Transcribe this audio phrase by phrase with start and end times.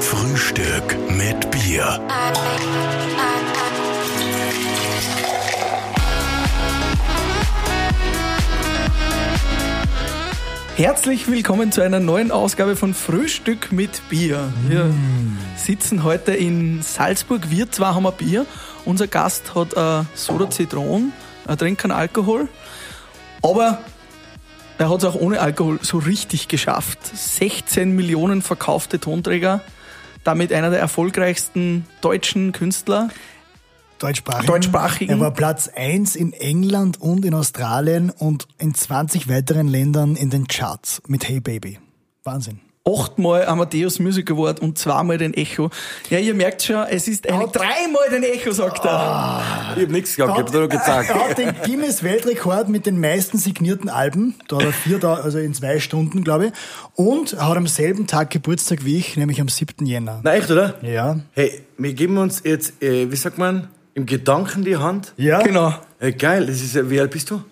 [0.00, 2.00] Frühstück mit Bier.
[10.76, 14.52] Herzlich willkommen zu einer neuen Ausgabe von Frühstück mit Bier.
[14.66, 14.92] Wir
[15.56, 17.50] sitzen heute in Salzburg.
[17.50, 18.44] Wir zwar haben ein Bier.
[18.84, 21.12] Unser Gast hat äh, Soda Zitron.
[21.46, 22.48] Er trinkt keinen Alkohol.
[23.42, 23.78] Aber
[24.78, 26.98] er hat es auch ohne Alkohol so richtig geschafft.
[27.14, 29.60] 16 Millionen verkaufte Tonträger.
[30.24, 33.10] Damit einer der erfolgreichsten deutschen Künstler.
[33.98, 34.46] Deutschsprachigen.
[34.46, 35.12] Deutschsprachigen.
[35.12, 40.30] Er war Platz 1 in England und in Australien und in 20 weiteren Ländern in
[40.30, 41.78] den Charts mit Hey Baby.
[42.24, 42.60] Wahnsinn.
[42.86, 45.70] Achtmal Amadeus Music Award und zweimal den Echo.
[46.10, 49.42] Ja, ihr merkt schon, es ist eigentlich dreimal den Echo, sagt er.
[49.74, 51.08] Ich hab nichts gehabt, ich hab nur gezeigt.
[51.08, 54.34] Er hat den Guinness-Weltrekord mit den meisten signierten Alben.
[54.48, 56.52] Da hat er vier, da, also in zwei Stunden, glaube ich.
[56.94, 59.86] Und er hat am selben Tag Geburtstag wie ich, nämlich am 7.
[59.86, 60.20] Jänner.
[60.22, 60.74] Na echt, oder?
[60.82, 61.20] Ja.
[61.32, 65.14] Hey, wir geben uns jetzt, äh, wie sagt man, im Gedanken die Hand.
[65.16, 65.40] Ja?
[65.40, 65.72] Genau.
[65.98, 67.42] Hey, geil, das ist, wie alt bist du?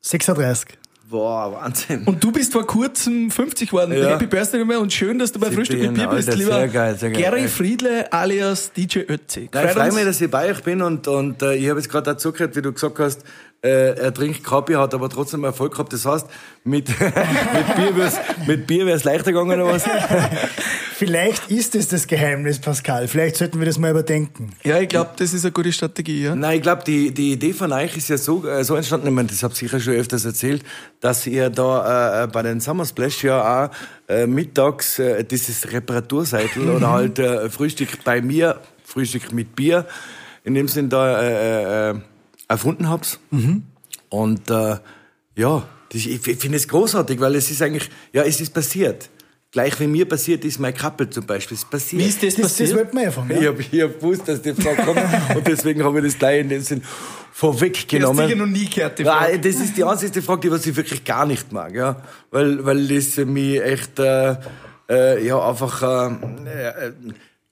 [0.00, 0.79] 36.
[1.10, 2.04] Boah, Wahnsinn.
[2.04, 3.92] Und du bist vor kurzem 50 geworden.
[3.92, 4.10] Ja.
[4.10, 6.54] Happy Birthday nochmal und schön, dass du bei Frühstück mit Bier Jänner, bist, Alter, lieber
[6.54, 7.22] sehr geil, sehr geil.
[7.22, 7.48] Gary.
[7.48, 9.48] Friedle alias DJ Ötzi.
[9.52, 11.88] Nein, ich freue mich, dass ich bei euch bin und, und äh, ich habe jetzt
[11.88, 13.24] gerade dazu gehört, wie du gesagt hast,
[13.62, 15.92] äh, er trinkt Bier, hat aber trotzdem Erfolg gehabt.
[15.92, 16.26] Das heißt,
[16.64, 19.84] mit, mit Bier wär's, mit Bier wär's leichter gegangen oder was?
[20.94, 23.08] Vielleicht ist es das Geheimnis, Pascal.
[23.08, 24.52] Vielleicht sollten wir das mal überdenken.
[24.64, 26.24] Ja, ich glaube, das ist eine gute Strategie.
[26.24, 26.36] Ja?
[26.36, 29.12] Nein, ich glaube, die, die Idee von euch ist ja so, äh, so entstanden, ich
[29.14, 30.62] meine, das habt ihr sicher schon öfters erzählt,
[31.00, 33.70] dass ihr da äh, äh, bei den Summer Splash ja auch
[34.10, 39.86] äh, mittags äh, dieses Reparaturseitel oder halt äh, Frühstück bei mir, Frühstück mit Bier,
[40.44, 41.94] in dem Sinn da äh, äh,
[42.50, 43.18] erfunden habt.
[44.10, 44.76] Und äh,
[45.36, 45.62] ja,
[45.92, 49.08] das, ich, ich finde es großartig, weil es ist eigentlich, ja, es ist passiert.
[49.52, 52.02] Gleich wie mir passiert ist, mein Kappel zum Beispiel, ist passiert.
[52.02, 52.76] Wie ist das, Das, das passiert?
[52.78, 55.00] wollten wir ja von Ich habe ich hab gewusst, dass die Frage kommt
[55.36, 56.82] und deswegen habe ich das gleich in dem Sinn
[57.32, 58.26] vorweggenommen.
[58.28, 59.32] sicher noch nie gehört, die Frage.
[59.32, 61.96] Nein, das ist die einzige Frage, die was ich wirklich gar nicht mag, ja,
[62.30, 64.36] weil weil das mich echt äh,
[64.88, 66.92] äh, ja einfach äh, äh,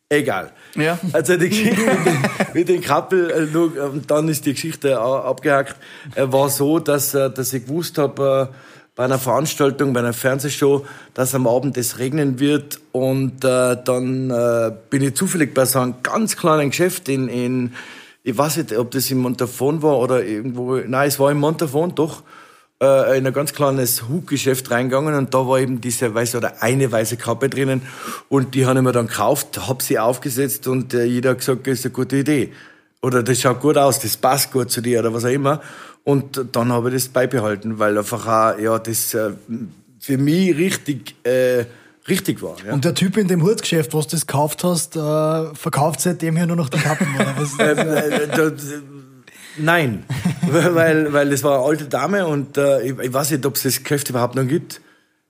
[0.08, 0.52] egal.
[0.74, 0.98] Ja.
[1.12, 2.18] Also die Geschichte mit den,
[2.54, 5.76] mit den Kappel, äh, äh, und dann ist die Geschichte auch abgehakt,
[6.14, 8.48] äh, war so, dass dass ich gewusst habe.
[8.94, 14.28] Bei einer Veranstaltung, bei einer Fernsehshow, dass am Abend es regnen wird und äh, dann
[14.28, 17.74] äh, bin ich zufällig bei so einem ganz kleinen Geschäft in, in
[18.24, 21.94] ich weiß nicht, ob das in Montafon war oder irgendwo, nein, es war in Montafon,
[21.94, 22.24] doch,
[22.82, 26.90] äh, in ein ganz kleines Hutgeschäft reingegangen und da war eben diese weiße oder eine
[26.90, 27.82] weiße Kappe drinnen
[28.28, 31.66] und die habe ich mir dann gekauft, hab sie aufgesetzt und äh, jeder hat gesagt,
[31.66, 32.52] das ist eine gute Idee.
[33.00, 35.60] Oder das schaut gut aus, das passt gut zu dir oder was auch immer.
[36.04, 39.30] Und dann habe ich das beibehalten, weil einfach auch, ja, das äh,
[40.00, 41.64] für mich richtig, äh,
[42.08, 42.56] richtig war.
[42.66, 42.72] Ja.
[42.72, 46.46] Und der Typ in dem Hutgeschäft, was du das gekauft hast, äh, verkauft seitdem hier
[46.46, 47.08] nur noch die Kappen.
[47.14, 47.58] Oder was?
[49.58, 50.04] Äh, nein,
[50.42, 53.62] weil, weil das war eine alte Dame und äh, ich, ich weiß nicht, ob es
[53.62, 54.80] das Geschäft überhaupt noch gibt.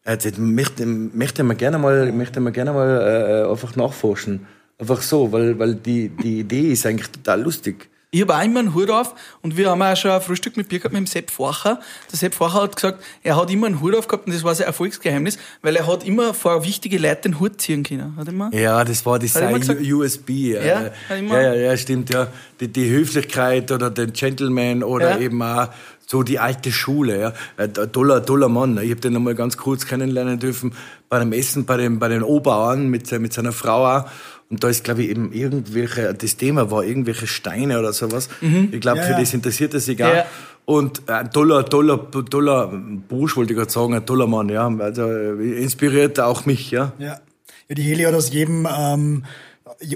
[0.04, 4.46] Äh, das möchte, möchte man gerne mal, möchte man gerne mal äh, einfach nachforschen.
[4.78, 7.88] Einfach so, weil, weil die, die Idee ist eigentlich total lustig.
[8.10, 10.70] Ich habe auch immer einen Hut auf und wir haben auch schon ein Frühstück mit
[10.70, 11.78] Bier gehabt mit dem Sepp Forcher.
[12.10, 14.54] Der Sepp Forcher hat gesagt, er hat immer einen Hut auf gehabt und das war
[14.54, 18.16] sein Erfolgsgeheimnis, weil er hat immer vor wichtige Leute den Hut ziehen können.
[18.16, 18.54] Hat er immer?
[18.54, 19.92] Ja, das war die Hat er immer sei gesagt?
[19.92, 20.30] USB.
[20.30, 22.28] Ja, ja, ja, ja, stimmt, ja.
[22.60, 25.18] Die, die Höflichkeit oder den Gentleman oder Ja.
[25.18, 25.68] eben auch
[26.06, 27.32] so die alte Schule, ja.
[27.58, 28.78] Ein toller, toller Mann.
[28.82, 30.72] Ich habe den einmal ganz kurz kennenlernen dürfen
[31.10, 34.06] bei einem Essen bei, dem, bei den Obauern mit, mit seiner Frau auch.
[34.50, 38.30] Und da ist, glaube ich, eben irgendwelche, das Thema war irgendwelche Steine oder sowas.
[38.40, 39.20] Ich glaube, Ja, für ja.
[39.20, 40.14] das interessiert er sich auch.
[40.14, 40.24] Ja.
[40.64, 42.66] Und ein toller, toller, toller
[43.08, 44.68] Bursch, wollte ich gerade sagen, ein toller Mann, ja.
[44.68, 46.92] Also äh, inspiriert auch mich, ja.
[46.98, 47.20] Ja.
[47.68, 49.24] ja, die Heli hat aus jedem ähm,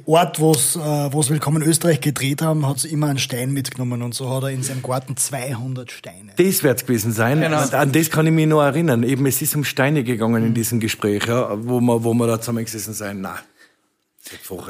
[0.07, 4.01] Ort, wo es äh, wo's Willkommen Österreich gedreht haben, hat sie immer einen Stein mitgenommen
[4.01, 6.33] und so hat er in seinem Garten 200 Steine.
[6.37, 7.41] Das wird's gewesen sein.
[7.41, 7.62] Genau.
[7.62, 9.03] Und An das kann ich mich noch erinnern.
[9.03, 12.41] Eben, es ist um Steine gegangen in diesem Gespräch, ja, wo wir, wo wir da
[12.41, 13.23] zusammengesessen sind.
[13.23, 13.32] Nein.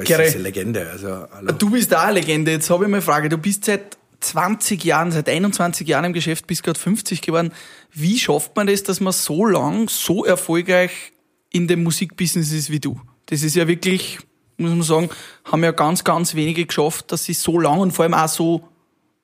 [0.04, 0.24] Gere.
[0.24, 0.90] ist eine Legende.
[0.90, 1.52] Also, hallo.
[1.52, 2.52] Du bist auch eine Legende.
[2.52, 3.28] Jetzt habe ich mal eine Frage.
[3.28, 7.52] Du bist seit 20 Jahren, seit 21 Jahren im Geschäft, bist gerade 50 geworden.
[7.92, 11.12] Wie schafft man das, dass man so lang, so erfolgreich
[11.50, 13.00] in dem Musikbusiness ist wie du?
[13.26, 14.18] Das ist ja wirklich,
[14.56, 15.10] muss man sagen,
[15.44, 18.68] haben ja ganz, ganz wenige geschafft, dass sie so lang und vor allem auch so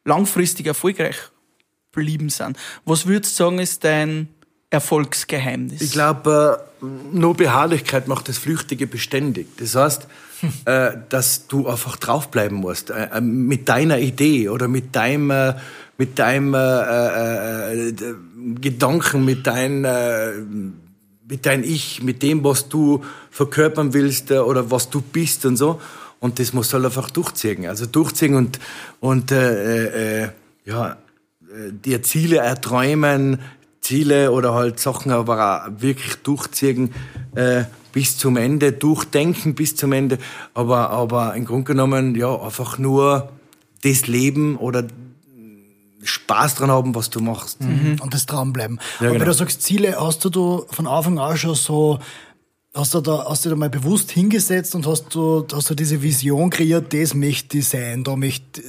[0.04, 1.16] langfristig erfolgreich
[1.92, 2.56] geblieben sind.
[2.84, 4.28] Was würdest du sagen, ist dein
[4.70, 5.80] Erfolgsgeheimnis?
[5.80, 9.48] Ich glaube, äh, nur Beharrlichkeit macht das Flüchtige beständig.
[9.58, 10.06] Das heißt,
[10.66, 15.54] äh, dass du einfach draufbleiben musst äh, mit deiner Idee oder mit deinem,
[15.96, 17.92] mit deinem äh, äh,
[18.60, 20.32] Gedanken, mit deinem äh,
[21.30, 25.78] mit dein Ich, mit dem, was du verkörpern willst oder was du bist und so.
[26.20, 27.66] Und das musst du halt einfach durchziehen.
[27.66, 28.58] Also durchziehen und,
[29.00, 30.28] und äh, äh,
[30.64, 30.96] ja,
[31.70, 33.40] dir Ziele erträumen,
[33.80, 36.92] Ziele oder halt Sachen aber auch wirklich durchziehen
[37.34, 40.18] äh, bis zum Ende, durchdenken bis zum Ende.
[40.54, 43.30] Aber, aber im Grunde genommen, ja, einfach nur
[43.82, 44.84] das Leben oder
[46.02, 47.60] Spaß dran haben, was du machst.
[47.60, 47.96] Mhm.
[48.00, 48.78] Und das dranbleiben.
[49.00, 49.20] Ja, Und genau.
[49.20, 51.98] wenn du sagst Ziele, hast du da von Anfang an schon so,
[52.74, 56.00] hast du da, hast du da mal bewusst hingesetzt und hast du, hast du diese
[56.02, 58.62] Vision kreiert, das möchte ich sein, da möchte,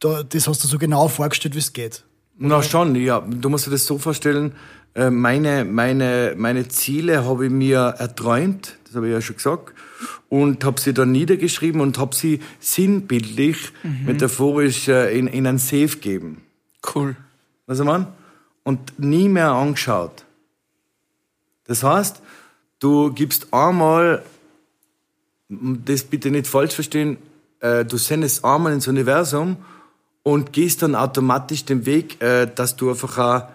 [0.00, 2.04] da, das hast du so genau vorgestellt, wie es geht.
[2.44, 3.20] Na schon, ja.
[3.20, 4.52] Du musst dir das so vorstellen,
[4.94, 9.72] äh, meine, meine, meine Ziele habe ich mir erträumt, das habe ich ja schon gesagt,
[10.28, 13.72] und habe sie dann niedergeschrieben und habe sie sinnbildlich,
[14.04, 16.42] metaphorisch äh, in, in ein Safe gegeben.
[16.94, 17.14] Cool.
[17.66, 18.08] Weißt du, Mann?
[18.64, 20.24] Und nie mehr angeschaut.
[21.66, 22.22] Das heißt,
[22.80, 24.24] du gibst einmal,
[25.48, 27.18] das bitte nicht falsch verstehen,
[27.60, 29.58] äh, du sendest einmal ins Universum
[30.22, 33.48] und gehst dann automatisch den Weg, äh, dass du einfach auch,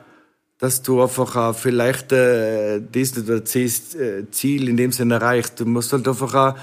[0.59, 5.59] dass du einfach auch vielleicht äh, das oder das äh, Ziel in dem Sinne erreichst.
[5.59, 6.55] Du musst halt einfach auch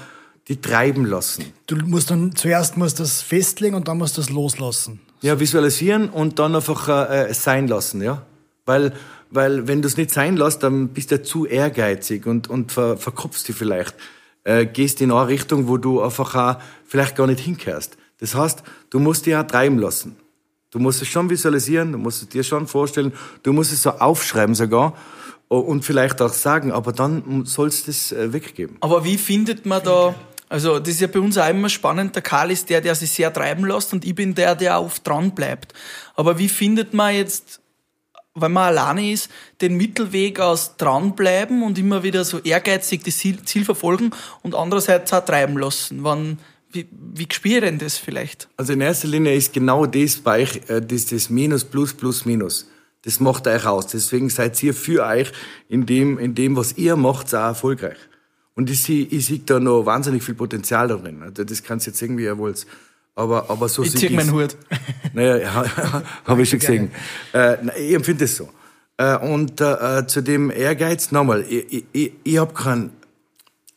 [0.47, 1.45] die treiben lassen.
[1.65, 4.99] Du musst dann, zuerst musst das festlegen und dann musst du das loslassen.
[5.21, 8.21] Ja, visualisieren und dann einfach äh, sein lassen, ja.
[8.65, 8.93] Weil,
[9.31, 12.97] weil wenn du es nicht sein lässt, dann bist du zu ehrgeizig und, und ver,
[12.97, 13.95] verkopfst dich vielleicht.
[14.43, 17.97] Äh, gehst in eine Richtung, wo du einfach auch vielleicht gar nicht hinkehrst.
[18.19, 20.15] Das heißt, du musst dich auch treiben lassen.
[20.71, 23.13] Du musst es schon visualisieren, du musst es dir schon vorstellen,
[23.43, 24.93] du musst es so aufschreiben sogar
[25.47, 28.77] und vielleicht auch sagen, aber dann sollst du es äh, weggeben.
[28.81, 30.15] Aber wie findet man da,
[30.49, 33.11] also das ist ja bei uns auch immer spannend, der Karl ist der, der sich
[33.11, 35.73] sehr treiben lässt und ich bin der, der oft dran bleibt.
[36.15, 37.61] Aber wie findet man jetzt,
[38.33, 39.29] wenn man alleine ist,
[39.61, 44.11] den Mittelweg aus dranbleiben und immer wieder so ehrgeizig das Ziel, Ziel verfolgen
[44.41, 46.03] und andererseits auch treiben lassen?
[46.03, 46.39] Wann,
[46.75, 48.47] wie, wie spüre denn das vielleicht?
[48.57, 52.25] Also in erster Linie ist genau das bei euch, äh, das, das Minus, Plus, Plus,
[52.25, 52.69] Minus.
[53.03, 53.87] Das macht euch aus.
[53.87, 55.31] Deswegen seid ihr für euch
[55.69, 57.97] in dem, in dem was ihr macht, auch erfolgreich.
[58.55, 61.21] Und ich sehe, ich sehe da noch wahnsinnig viel Potenzial darin.
[61.23, 62.65] Also das kannst jetzt irgendwie ihr wollt.
[63.13, 64.55] Aber, aber so Ich zieh meinen Hut.
[65.13, 66.91] Naja, ja, habe ich schon gesehen.
[67.33, 68.49] Äh, ich empfinde es so.
[68.97, 72.91] Äh, und äh, äh, zu dem Ehrgeiz, nochmal, ich, ich, ich, habe kein, m-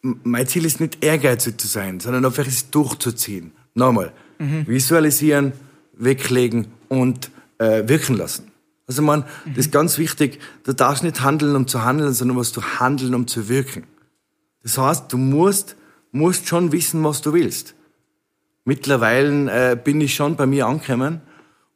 [0.03, 3.53] mein Ziel ist nicht ehrgeizig zu sein, sondern einfach es durchzuziehen.
[3.75, 5.53] Nochmal, visualisieren,
[5.93, 8.51] weglegen und äh, wirken lassen.
[8.87, 12.57] Also man, das ist ganz wichtig, du darfst nicht handeln, um zu handeln, sondern musst
[12.57, 13.85] du handeln, um zu wirken.
[14.63, 15.77] Das heißt, du musst,
[16.11, 17.75] musst schon wissen, was du willst.
[18.65, 21.21] Mittlerweile äh, bin ich schon bei mir angekommen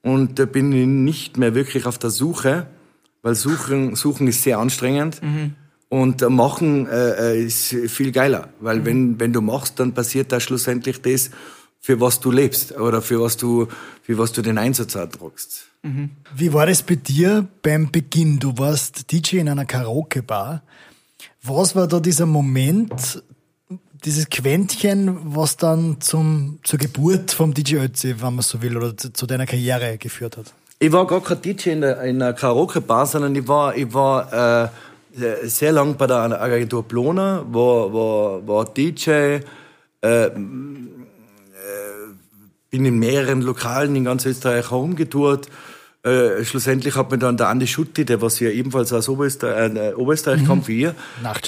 [0.03, 2.67] und äh, bin ich nicht mehr wirklich auf der Suche,
[3.23, 5.21] weil Suchen, Suchen ist sehr anstrengend
[5.93, 10.33] und äh, Machen äh, äh, ist viel geiler, weil wenn, wenn du machst, dann passiert
[10.33, 11.29] da schlussendlich das,
[11.81, 13.69] für was du lebst oder für was du,
[14.03, 15.67] für was du den Einsatz tragst.
[16.35, 18.39] Wie war das bei dir beim Beginn?
[18.39, 20.63] Du warst DJ in einer Karaoke-Bar.
[21.43, 23.23] Was war da dieser Moment,
[24.03, 28.97] dieses Quäntchen, was dann zum, zur Geburt vom DJ Ötzi, wenn man so will, oder
[28.97, 30.55] zu, zu deiner Karriere geführt hat?
[30.79, 34.65] Ich war gar kein DJ in, der, in einer Karaoke-Bar, sondern ich war, ich war
[34.65, 34.69] äh,
[35.15, 39.41] sehr lang bei der Agentur Plona, war, war, war DJ,
[40.01, 40.31] äh,
[42.73, 45.49] bin in mehreren Lokalen in ganz Österreich herumgetourt.
[46.03, 49.95] Äh, schlussendlich hat mir dann der Andi Schutti, der was ja ebenfalls aus Oberösterreich, äh,
[49.95, 50.95] Oberösterreich kommt wie ihr,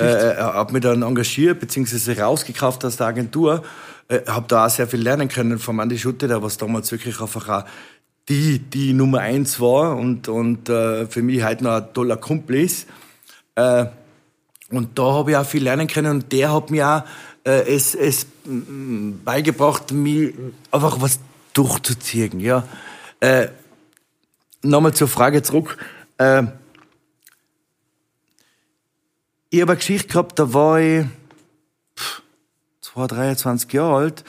[0.00, 3.64] äh, er hat mich dann engagiert, beziehungsweise rausgekauft aus der Agentur.
[4.06, 7.20] Äh, habe da auch sehr viel lernen können vom Andi Schutti, der was damals wirklich
[7.20, 7.64] einfach auch
[8.28, 12.56] die, die Nummer eins war und, und äh, für mich heute noch ein toller Kumpel
[12.56, 12.86] ist.
[13.56, 13.86] Äh,
[14.70, 17.02] und da habe ich auch viel lernen können und der hat mir auch
[17.48, 20.32] äh, es, es mm, beigebracht, mir
[20.70, 21.18] einfach was
[21.52, 22.40] durchzuziehen.
[22.40, 22.66] Ja.
[23.20, 23.48] Äh,
[24.62, 25.76] Nochmal zur Frage zurück.
[26.16, 26.44] Äh,
[29.50, 31.04] ich habe eine Geschichte gehabt, da war ich
[31.98, 32.22] pff,
[32.80, 34.24] 2, 23 Jahre alt.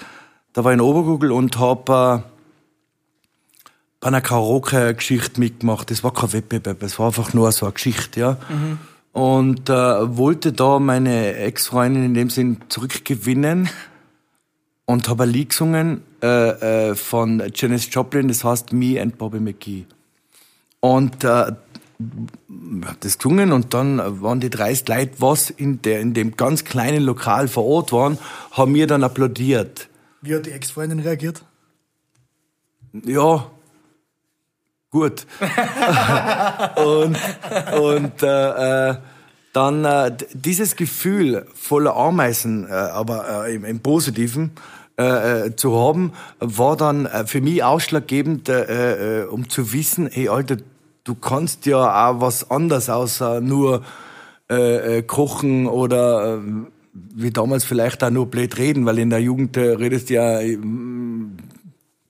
[0.51, 3.69] Da war ich in Obergugel und habe äh,
[4.01, 5.89] bei einer Karaoke-Geschichte mitgemacht.
[5.89, 8.37] Das war kein Wettbewerb, es war einfach nur so eine Geschichte, ja.
[9.15, 13.69] Und äh, wollte da meine Ex-Freundin in dem Sinn zurückgewinnen
[14.83, 19.39] und habe ein Lied gesungen äh, äh, von Janis Joplin, das heißt Me and Bobby
[19.39, 19.85] McGee.
[20.81, 26.13] Und äh, hab das gesungen und dann waren die 30 Leute, was in, der, in
[26.13, 28.17] dem ganz kleinen Lokal vor Ort waren,
[28.51, 29.87] haben mir dann applaudiert.
[30.23, 31.45] Wie hat die Ex-Freundin reagiert?
[32.91, 33.49] Ja,
[34.95, 35.27] gut.
[36.77, 37.17] und
[37.77, 38.95] und äh, äh,
[39.51, 44.51] dann äh, dieses Gefühl voller Ameisen, äh, aber äh, im, im Positiven,
[44.97, 50.07] äh, äh, zu haben, war dann äh, für mich ausschlaggebend, äh, äh, um zu wissen,
[50.09, 50.55] hey Alter,
[51.03, 53.83] du kannst ja auch was anderes außer nur
[55.07, 56.39] kochen oder äh,
[56.93, 60.39] wie damals vielleicht auch nur blöd reden, weil in der Jugend redest du ja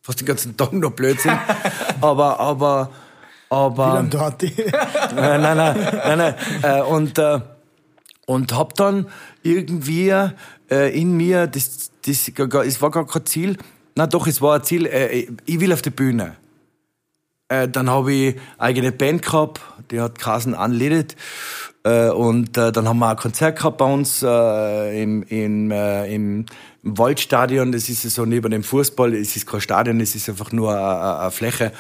[0.06, 1.32] fast den ganzen Tag nur Blödsinn.
[2.02, 2.92] aber, aber,
[3.50, 3.94] aber.
[3.94, 4.44] Dann dort.
[5.16, 6.36] Nein, nein, nein, nein, nein.
[6.62, 7.40] Äh, und, äh,
[8.28, 9.08] und hab dann
[9.42, 10.10] irgendwie
[10.70, 13.58] äh, in mir, das, das, es war gar kein Ziel,
[13.96, 16.36] na doch, es war ein Ziel, äh, ich will auf die Bühne.
[17.48, 19.62] Äh, dann habe ich eigene Band gehabt,
[19.92, 21.16] die hat Kasen anledet.
[21.84, 26.14] Äh, und äh, dann haben wir ein Konzert gehabt bei uns äh, im, im, äh,
[26.14, 26.46] im,
[26.88, 27.72] Waldstadion.
[27.72, 29.14] Das ist so neben dem Fußball.
[29.16, 31.72] Es ist kein Stadion, es ist einfach nur eine, Fläche.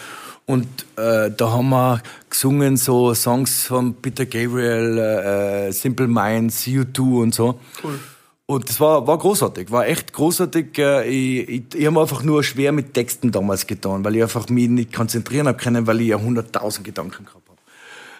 [0.47, 0.67] Und
[0.97, 7.35] äh, da haben wir gesungen so Songs von Peter Gabriel, äh, Simple Minds, U2 und
[7.35, 7.59] so.
[7.83, 7.99] Cool.
[8.47, 10.77] Und das war, war großartig, war echt großartig.
[10.77, 14.47] Äh, Ich, ich, ich habe einfach nur schwer mit Texten damals getan, weil ich einfach
[14.49, 17.55] mich nicht konzentrieren habe können, weil ich ja hunderttausend Gedanken gehabt habe.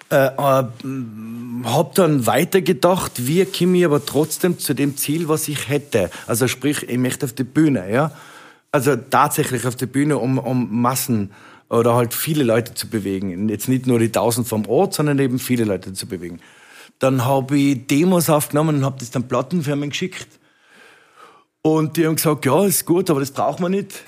[0.10, 5.70] Äh, äh, hab dann weitergedacht, wie komme ich aber trotzdem zu dem Ziel, was ich
[5.70, 6.10] hätte.
[6.25, 8.12] Also sprich, ich möchte auf die Bühne, ja.
[8.72, 11.32] Also tatsächlich auf die Bühne, um, um Massen
[11.70, 13.48] oder halt viele Leute zu bewegen.
[13.50, 16.39] Jetzt nicht nur die tausend vom Ort, sondern eben viele Leute zu bewegen.
[17.00, 20.28] Dann habe ich Demos aufgenommen und habe das dann Plattenfirmen geschickt.
[21.66, 24.04] Und die haben gesagt, ja, ist gut, aber das braucht man nicht.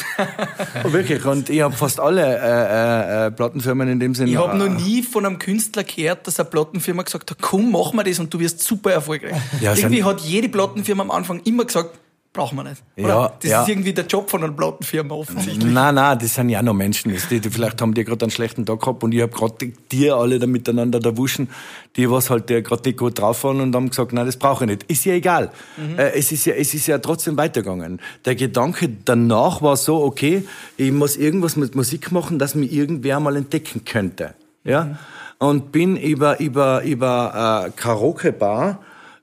[0.84, 1.26] Und wirklich.
[1.26, 4.30] Und ich habe fast alle äh, äh, äh, Plattenfirmen in dem Sinne.
[4.30, 7.72] Ich habe noch äh, nie von einem Künstler gehört, dass eine Plattenfirma gesagt hat, komm,
[7.72, 9.34] mach mal das und du wirst super erfolgreich.
[9.60, 11.98] Ja, irgendwie hat jede Plattenfirma am Anfang immer gesagt,
[12.34, 12.84] brauchen wir nicht.
[12.98, 13.08] Oder?
[13.08, 13.62] Ja, das ja.
[13.64, 15.74] ist irgendwie der Job von einer Plattenfirma offensichtlich.
[15.74, 17.16] Nein, nein, das sind ja auch noch Menschen.
[17.30, 20.12] Die, die, vielleicht haben die gerade einen schlechten Tag gehabt und ich habe gerade die
[20.12, 21.50] alle da miteinander da wuschen,
[21.96, 24.70] die was halt gerade nicht gut drauf waren und haben gesagt, nein, das brauche ich
[24.70, 24.84] nicht.
[24.84, 25.52] Ist ja egal.
[25.98, 28.00] Äh, es, ist ja, es ist ja trotzdem weitergegangen.
[28.26, 30.44] Der Gedanke danach war so, okay,
[30.78, 34.36] ich muss irgendwas mit Musik machen, dass mich irgendwer mal entdecken könnte.
[34.64, 35.00] Ja?
[35.40, 38.80] Und bin über, über, über äh, Karaoke-Bar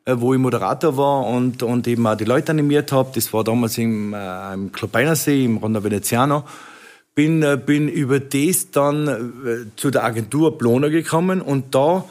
[0.07, 3.11] wo ich Moderator war und, und eben auch die Leute animiert habe.
[3.15, 6.45] Das war damals im, äh, im Klopeinersee, im Ronda Veneziano.
[7.15, 12.05] Bin, äh, bin über das dann äh, zu der Agentur Blona gekommen und da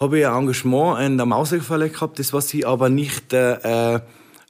[0.00, 4.00] habe ich ein Engagement in der Mauserfalle gehabt, das was ich aber nicht äh, äh,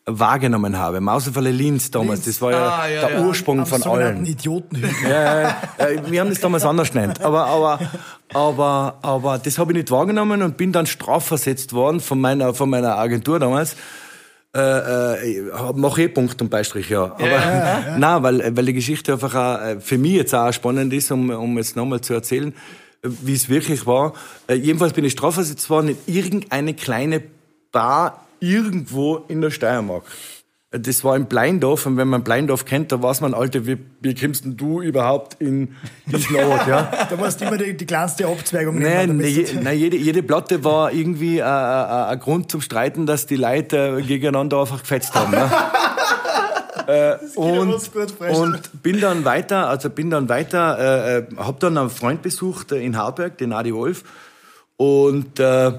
[0.06, 1.00] wahrgenommen habe.
[1.00, 3.25] Mauserfalle Linz damals, das war ja, Ah, ja, der ja.
[3.25, 4.26] Ursprung Am von allen.
[4.26, 4.90] Idiotenhügel.
[5.02, 7.23] Ja, ja, ja, wir haben das damals anders genannt.
[7.23, 7.80] Aber, aber,
[8.32, 12.68] aber, aber das habe ich nicht wahrgenommen und bin dann strafversetzt worden von meiner, von
[12.68, 13.76] meiner Agentur damals.
[14.54, 15.42] Äh, äh,
[15.75, 17.04] mach eh Punkt und Beistrich, ja.
[17.04, 21.11] Aber, nein, weil, weil die Geschichte einfach auch, äh, für mich jetzt auch spannend ist,
[21.11, 22.54] um, um jetzt nochmal zu erzählen,
[23.02, 24.12] äh, wie es wirklich war.
[24.46, 27.23] Äh, jedenfalls bin ich strafversetzt worden in irgendeine kleine
[27.73, 30.04] Bar irgendwo in der Steiermark.
[30.76, 34.12] Das war in Bleindorf und wenn man Bleindorf kennt, da weiß man, Alter, wie, wie
[34.12, 36.90] kommst denn du überhaupt in diesen Ort, ja?
[37.08, 39.18] Da musst du immer die, die kleinste Abzweigung Nein, nehmen.
[39.18, 43.06] ne, damit je, nein jede, jede Platte war irgendwie äh, äh, ein Grund zum Streiten,
[43.06, 45.30] dass die Leute äh, gegeneinander einfach gefetzt haben.
[45.30, 45.48] Ne?
[46.88, 51.90] äh, und, und bin dann weiter, also bin dann weiter, äh, äh, hab dann einen
[51.90, 54.02] Freund besucht äh, in Harburg, den Adi Wolf,
[54.76, 55.72] und äh,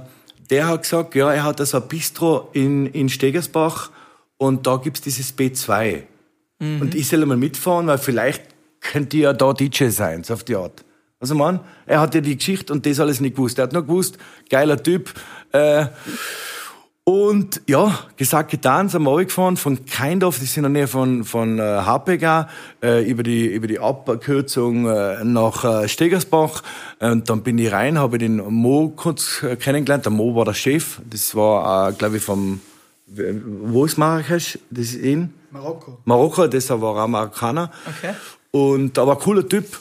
[0.49, 3.89] der hat gesagt, ja, er hat also ein Bistro in, in Stegersbach
[4.37, 6.03] und da gibt's dieses B2.
[6.59, 8.43] Und ich soll mal mitfahren, weil vielleicht
[8.79, 10.85] könnte ich ja da DJ sein, so auf die Art.
[11.19, 13.57] Also man, er hatte die Geschichte und das alles nicht gewusst.
[13.57, 14.17] Er hat nur gewusst,
[14.49, 15.13] geiler Typ.
[15.51, 15.87] Äh,
[17.07, 21.23] und ja, gesagt, getan, sind wir gefahren von Keindorf, das ist in der Nähe von,
[21.23, 22.49] von äh, Harpega,
[22.81, 26.63] äh, über, die, über die Abkürzung äh, nach äh, Stegersbach.
[26.99, 30.05] Und dann bin ich rein, habe den Mo kurz äh, kennengelernt.
[30.05, 30.99] Der Mo war der Chef.
[31.07, 32.59] Das war, äh, glaube ich, vom...
[33.07, 34.57] Wo ist Marrakesch?
[34.71, 35.31] Das ist in...
[35.51, 35.99] Marokko.
[36.05, 37.69] Marokko, das war auch Marokkaner.
[37.85, 38.15] Okay.
[38.49, 39.77] Und aber ein cooler Typ.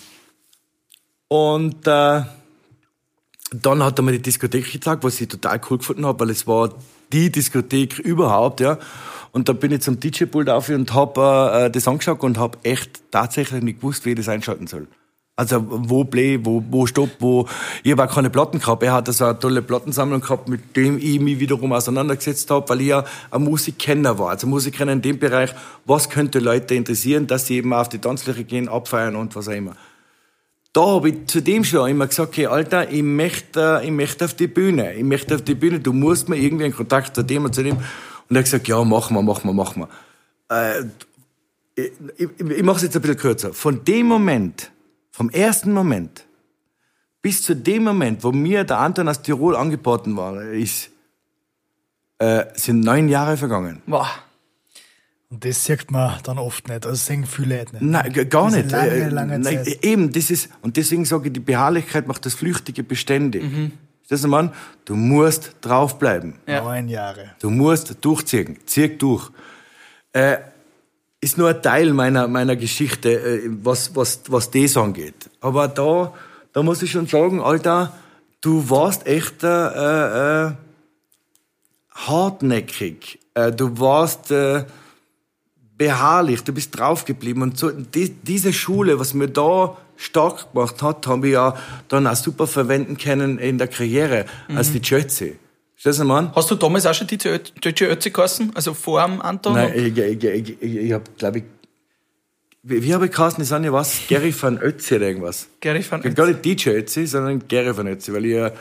[1.28, 2.22] Und äh,
[3.50, 6.46] dann hat er mir die Diskothek gezeigt, was ich total cool gefunden habe, weil es
[6.46, 6.68] war
[7.14, 8.78] die Diskothek überhaupt, ja.
[9.32, 13.02] Und da bin ich zum DJ-Pult auf und habe äh, das angeschaut und habe echt
[13.10, 14.86] tatsächlich nicht gewusst, wie ich das einschalten soll.
[15.36, 17.48] Also wo Play, wo, wo Stopp, wo...
[17.82, 18.84] Ich habe auch keine Platten gehabt.
[18.84, 22.82] Er hat also eine tolle Plattensammlung gehabt, mit dem ich mich wiederum auseinandergesetzt habe, weil
[22.82, 24.30] ich ja ein Musikkenner war.
[24.30, 25.52] Also Musikkenner in dem Bereich,
[25.84, 29.52] was könnte Leute interessieren, dass sie eben auf die Tanzfläche gehen, abfeiern und was auch
[29.52, 29.74] immer.
[30.74, 34.34] Da habe ich zu dem schon immer gesagt, okay, Alter, ich möchte, ich möchte auf
[34.34, 34.92] die Bühne.
[34.94, 37.62] Ich möchte auf die Bühne, du musst mir irgendwie einen Kontakt zu dem und zu
[37.62, 37.76] dem.
[37.76, 39.88] Und er hat gesagt, ja, machen wir, machen wir, machen wir.
[40.50, 40.82] Äh,
[41.76, 43.54] ich ich, ich mache es jetzt ein bisschen kürzer.
[43.54, 44.72] Von dem Moment,
[45.12, 46.24] vom ersten Moment,
[47.22, 50.90] bis zu dem Moment, wo mir der Anton aus Tirol angeboten war, ist,
[52.18, 53.80] äh, sind neun Jahre vergangen.
[53.86, 54.08] Wow.
[55.34, 56.86] Und das sieht man dann oft nicht.
[56.86, 57.82] Also sehen viele Leute nicht.
[57.82, 58.70] Nein, gar nicht.
[58.70, 59.84] lange, Äh, lange nein, Zeit.
[59.84, 63.42] Eben, das ist, und deswegen sage ich, die Beharrlichkeit macht das Flüchtige beständig.
[63.42, 63.72] Mhm.
[64.08, 64.52] Das ist Mann,
[64.84, 66.34] du musst draufbleiben.
[66.46, 66.62] Ja.
[66.62, 67.32] Neun Jahre.
[67.40, 68.58] Du musst durchziehen.
[68.64, 69.28] Zieh durch.
[70.12, 70.36] Äh,
[71.20, 75.30] ist nur ein Teil meiner, meiner Geschichte, äh, was, was, was das angeht.
[75.40, 76.14] Aber da,
[76.52, 77.92] da muss ich schon sagen, Alter,
[78.40, 80.52] du warst echt äh, äh,
[81.90, 83.18] hartnäckig.
[83.34, 84.64] Äh, du warst äh,
[85.84, 87.42] beharrlich, du bist draufgeblieben.
[87.42, 91.56] Und so, die, diese Schule, was mir da stark gemacht hat, haben wir ja
[91.88, 94.24] dann auch super verwenden können in der Karriere
[94.54, 95.34] als die Jötze.
[95.84, 96.30] Du?
[96.34, 98.52] Hast du damals auch schon die deutsche Ötzi geheißen?
[98.54, 99.52] Also vor dem Anton?
[99.52, 101.44] Nein, ich, ich, ich, ich, habe, glaube ich,
[102.62, 103.42] wie, wie habe ich geheißen?
[103.42, 105.48] Ich sage ja was, Gary van Ötzi oder irgendwas.
[105.60, 108.52] Gary van Gar nicht DJ Ötzi, sondern Gary van Ötzi, weil ich, äh,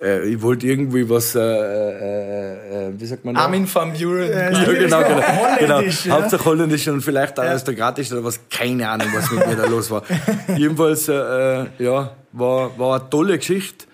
[0.00, 3.42] äh, ich wollte irgendwie was, äh, äh, äh, wie sagt man da?
[3.42, 4.30] Armin van Buren.
[4.30, 5.00] Ja, genau, genau.
[5.58, 5.74] genau.
[5.76, 6.14] Holländisch, ja.
[6.14, 9.90] Hauptsache Holländisch und vielleicht auch aristokratisch oder was, keine Ahnung, was mit mir da los
[9.90, 10.02] war.
[10.56, 13.86] Jedenfalls, äh, äh, ja, war, war eine tolle Geschichte.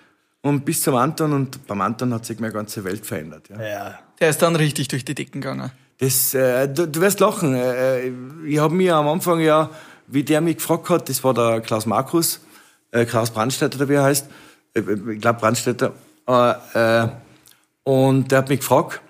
[0.43, 3.49] Und bis zum Anton, und beim Anton hat sich meine ganze Welt verändert.
[3.49, 3.61] Ja.
[3.61, 3.99] Ja.
[4.21, 5.73] Der ist dann richtig durch die Decken gegangen.
[5.99, 7.55] Das, äh, du, du wirst lachen.
[7.55, 8.13] Äh,
[8.47, 9.71] ich habe mir am Anfang ja,
[10.07, 12.41] wie der mich gefragt hat, das war der Klaus Markus,
[12.93, 14.29] äh, Klaus Brandstätter, oder wie er heißt,
[14.77, 15.93] ich glaube Brandstätter,
[16.29, 17.09] äh, äh,
[17.85, 19.01] und der hat mich gefragt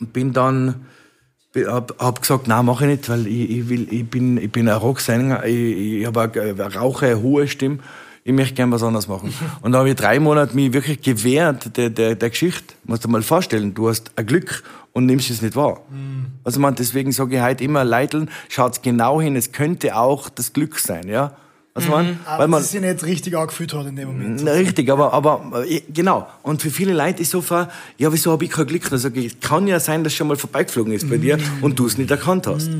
[0.00, 0.86] und bin dann,
[1.66, 4.68] hab, hab gesagt, nein, mache ich nicht, weil ich, ich will, ich bin, ich bin
[4.68, 7.78] ein Rocksänger, ich, ich habe eine, eine rauche, eine hohe Stimme,
[8.24, 9.32] ich möchte gern was anderes machen.
[9.62, 12.74] Und da habe ich drei Monate mich wirklich gewehrt der, der, der Geschichte.
[12.84, 15.80] Musst du mal vorstellen, du hast ein Glück und nimmst es nicht wahr.
[16.42, 20.52] Also man, deswegen sage ich heute immer, Leiteln, schaut genau hin, es könnte auch das
[20.52, 21.36] Glück sein, ja.
[21.76, 24.42] Also man, Aber weil man, dass sie nicht richtig angefühlt hat in dem Moment.
[24.42, 26.26] na, richtig, aber, aber äh, genau.
[26.42, 28.88] Und für viele Leute ist so ver, ja, wieso habe ich kein Glück?
[28.88, 31.86] Dann sage ich, kann ja sein, dass schon mal vorbeigeflogen ist bei dir und du
[31.86, 32.70] es nicht erkannt hast.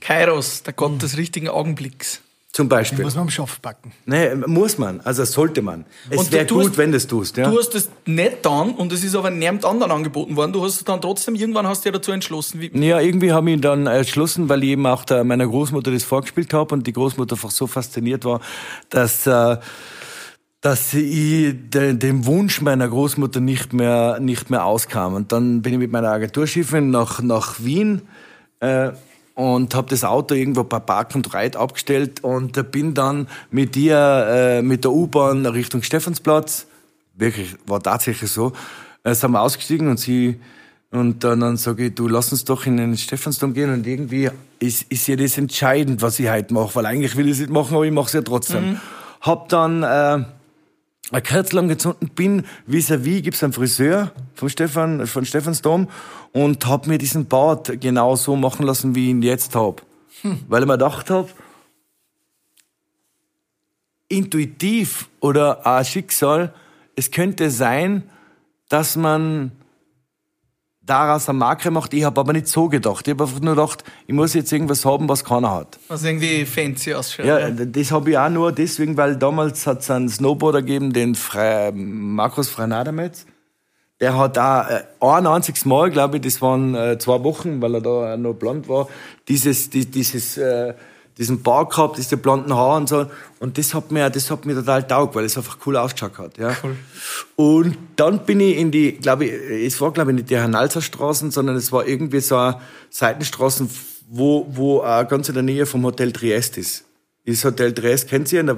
[0.00, 2.20] Kairos, der Gott des richtigen Augenblicks.
[2.54, 3.02] Zum Beispiel.
[3.02, 3.92] Muss man am Schopf backen.
[4.04, 5.86] Nee, muss man, also sollte man.
[6.10, 7.38] Es Und wäre gut, hast- wenn du es tust.
[7.38, 7.50] Ja?
[7.50, 10.52] Du hast es nicht dann und es ist aber niemand anderen angeboten worden.
[10.52, 12.60] Du hast es dann trotzdem, irgendwann hast du ja dazu entschlossen.
[12.60, 16.04] Wie, Ja, irgendwie habe ich dann entschlossen, weil ich eben auch der, meiner Großmutter das
[16.04, 18.42] vorgespielt habe und die Großmutter einfach so fasziniert war,
[18.90, 19.56] dass, äh,
[20.60, 25.14] dass ich de, dem Wunsch meiner Großmutter nicht mehr, nicht mehr auskam.
[25.14, 28.02] Und dann bin ich mit meiner Agenturchefin nach, nach Wien
[28.60, 28.90] äh,
[29.34, 34.26] und habe das Auto irgendwo bei Park und Reit abgestellt und bin dann mit ihr
[34.28, 36.66] äh, mit der U-Bahn Richtung Stephansplatz,
[37.14, 38.52] wirklich, war tatsächlich so,
[39.04, 40.40] äh, sind wir ausgestiegen und sie
[40.92, 44.28] und dann, dann sage ich, du lass uns doch in den Stephansdom gehen und irgendwie
[44.58, 47.50] ist, ist ja das entscheidend, was ich heute mache, weil eigentlich will ich es nicht
[47.50, 48.78] machen, aber ich mache es ja trotzdem.
[49.22, 50.24] Hab dann äh,
[51.10, 55.88] ein Kerzel angezündet, bin vis-à-vis, gibt's einen Friseur vom Stefan, von Stephansdom
[56.32, 59.82] und hab mir diesen Bart genau so machen lassen, wie ich ihn jetzt hab.
[60.48, 61.28] Weil ich mir gedacht hab,
[64.08, 66.54] intuitiv oder ein Schicksal,
[66.96, 68.04] es könnte sein,
[68.68, 69.52] dass man
[70.82, 71.94] daraus eine Marke macht.
[71.94, 73.06] Ich habe aber nicht so gedacht.
[73.06, 75.78] Ich habe einfach nur gedacht, ich muss jetzt irgendwas haben, was keiner hat.
[75.88, 77.26] was irgendwie fancy ausschaut.
[77.26, 81.14] Ja, das habe ich auch nur deswegen, weil damals hat es einen Snowboarder gegeben, den
[81.14, 83.26] Fre Markus Freinademetz.
[84.02, 87.76] Der hat auch äh, ein einziges Mal, glaube ich, das waren äh, zwei Wochen, weil
[87.76, 88.88] er da noch blond war,
[89.28, 90.74] dieses, die, dieses, äh,
[91.18, 93.06] diesen Bart gehabt, diese blonden Haare und so.
[93.38, 96.36] Und das hat mir, das hat mir total taugt, weil es einfach cool ausgeschaut hat.
[96.36, 96.56] Ja.
[96.64, 96.76] Cool.
[97.36, 99.32] Und dann bin ich in die, glaube ich,
[99.66, 102.60] es war glaube ich nicht die Hernalzer Straßen, sondern es war irgendwie so eine
[102.90, 103.70] Seitenstraßen,
[104.10, 106.84] wo, wo auch ganz in der Nähe vom Hotel Triest ist.
[107.24, 108.40] Das Hotel Triest kennt ihr?
[108.40, 108.56] In der,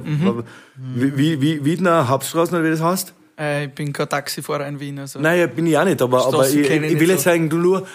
[0.77, 3.13] Wie, wie, wie, Wiedner Hauptstraßen oder wie das heißt?
[3.39, 4.99] Äh, ich bin kein Taxifahrer in Wien.
[4.99, 5.19] Also.
[5.19, 7.31] Nein, bin ich auch nicht, aber, aber ich, ich ich will jetzt so.
[7.31, 7.87] sagen, du nur,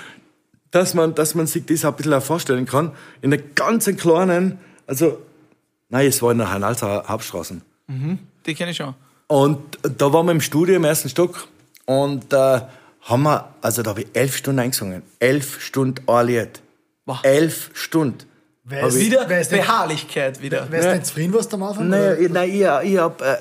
[0.71, 2.91] dass man, dass man sich das ein bisschen auch vorstellen kann.
[3.21, 5.19] In einer ganz kleinen, also,
[5.89, 7.61] nein, es war in der Hernalzer Hauptstraßen.
[8.45, 8.93] Die kenne ich schon.
[9.27, 11.47] Und da waren wir im Studio im ersten Stock
[11.85, 12.61] und äh,
[13.01, 15.03] haben wir, also da habe ich elf Stunden eingesungen.
[15.19, 16.61] Elf Stunden ein Lied.
[17.05, 17.19] Wow.
[17.23, 18.28] Elf Stunden.
[18.69, 20.67] Wer ist, ich- Wieder wer ist, Beharrlichkeit wieder.
[20.69, 21.89] wer ist nicht zufrieden, was du am Anfang?
[21.89, 22.19] Naja, oder?
[22.19, 23.37] ich, nein, ich, ich hab, äh,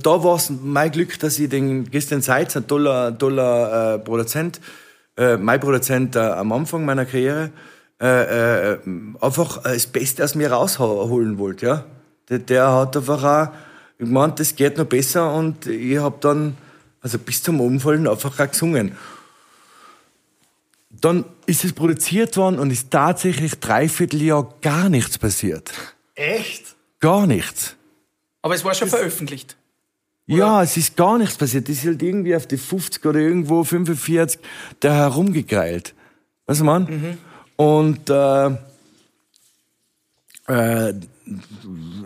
[0.00, 4.60] da war es mein Glück, dass ich den Christian Seitz, ein toller, toller äh, Produzent,
[5.16, 7.50] äh, mein Produzent äh, am Anfang meiner Karriere,
[8.00, 8.78] äh, äh,
[9.20, 11.66] einfach äh, das Beste aus mir rausholen wollte.
[11.66, 11.84] Ja?
[12.28, 13.48] Der, der hat einfach auch
[13.98, 16.56] gemeint, das geht noch besser und ich habe dann,
[17.00, 18.92] also bis zum Umfallen, einfach auch gesungen.
[21.02, 25.72] Dann ist es produziert worden und ist tatsächlich dreiviertel Jahr gar nichts passiert.
[26.14, 26.76] Echt?
[27.00, 27.76] Gar nichts.
[28.40, 29.56] Aber es war schon veröffentlicht.
[30.26, 31.68] Ja, es ist gar nichts passiert.
[31.68, 34.40] Das ist halt irgendwie auf die 50 oder irgendwo 45
[34.78, 35.94] da herumgegeilt.
[36.46, 36.84] Weißt du, Mann?
[36.84, 37.18] Mhm.
[37.56, 38.46] Und äh,
[40.48, 40.94] äh,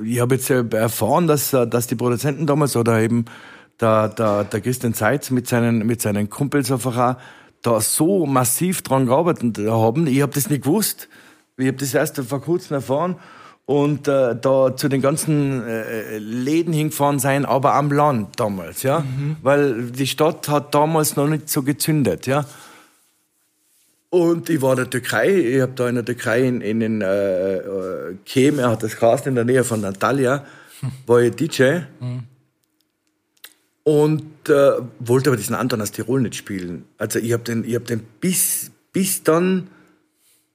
[0.04, 3.26] ich habe jetzt erfahren, dass, dass die Produzenten damals oder eben
[3.78, 7.16] der, der, der Christian Seitz mit seinen, mit seinen Kumpels einfach auch
[7.62, 10.07] da so massiv dran gearbeitet haben.
[10.07, 11.09] Ich habe das nicht gewusst.
[11.57, 13.16] Ich habe das erst vor kurzem erfahren
[13.66, 19.01] und äh, da zu den ganzen äh, Läden hingefahren sein, aber am Land damals, ja,
[19.01, 19.37] mhm.
[19.42, 22.47] weil die Stadt hat damals noch nicht so gezündet, ja.
[24.09, 27.03] Und ich war in der Türkei, ich habe da in der Türkei in, in den
[27.03, 30.45] äh, äh, Kem, er hat das Cast in der Nähe von Antalya,
[31.07, 31.81] war ich DJ.
[32.01, 32.23] Mhm.
[33.87, 36.87] Und äh, wollte aber diesen Anton aus Tirol nicht spielen.
[36.99, 39.68] Also ich habe den, ich hab den bis, bis dann,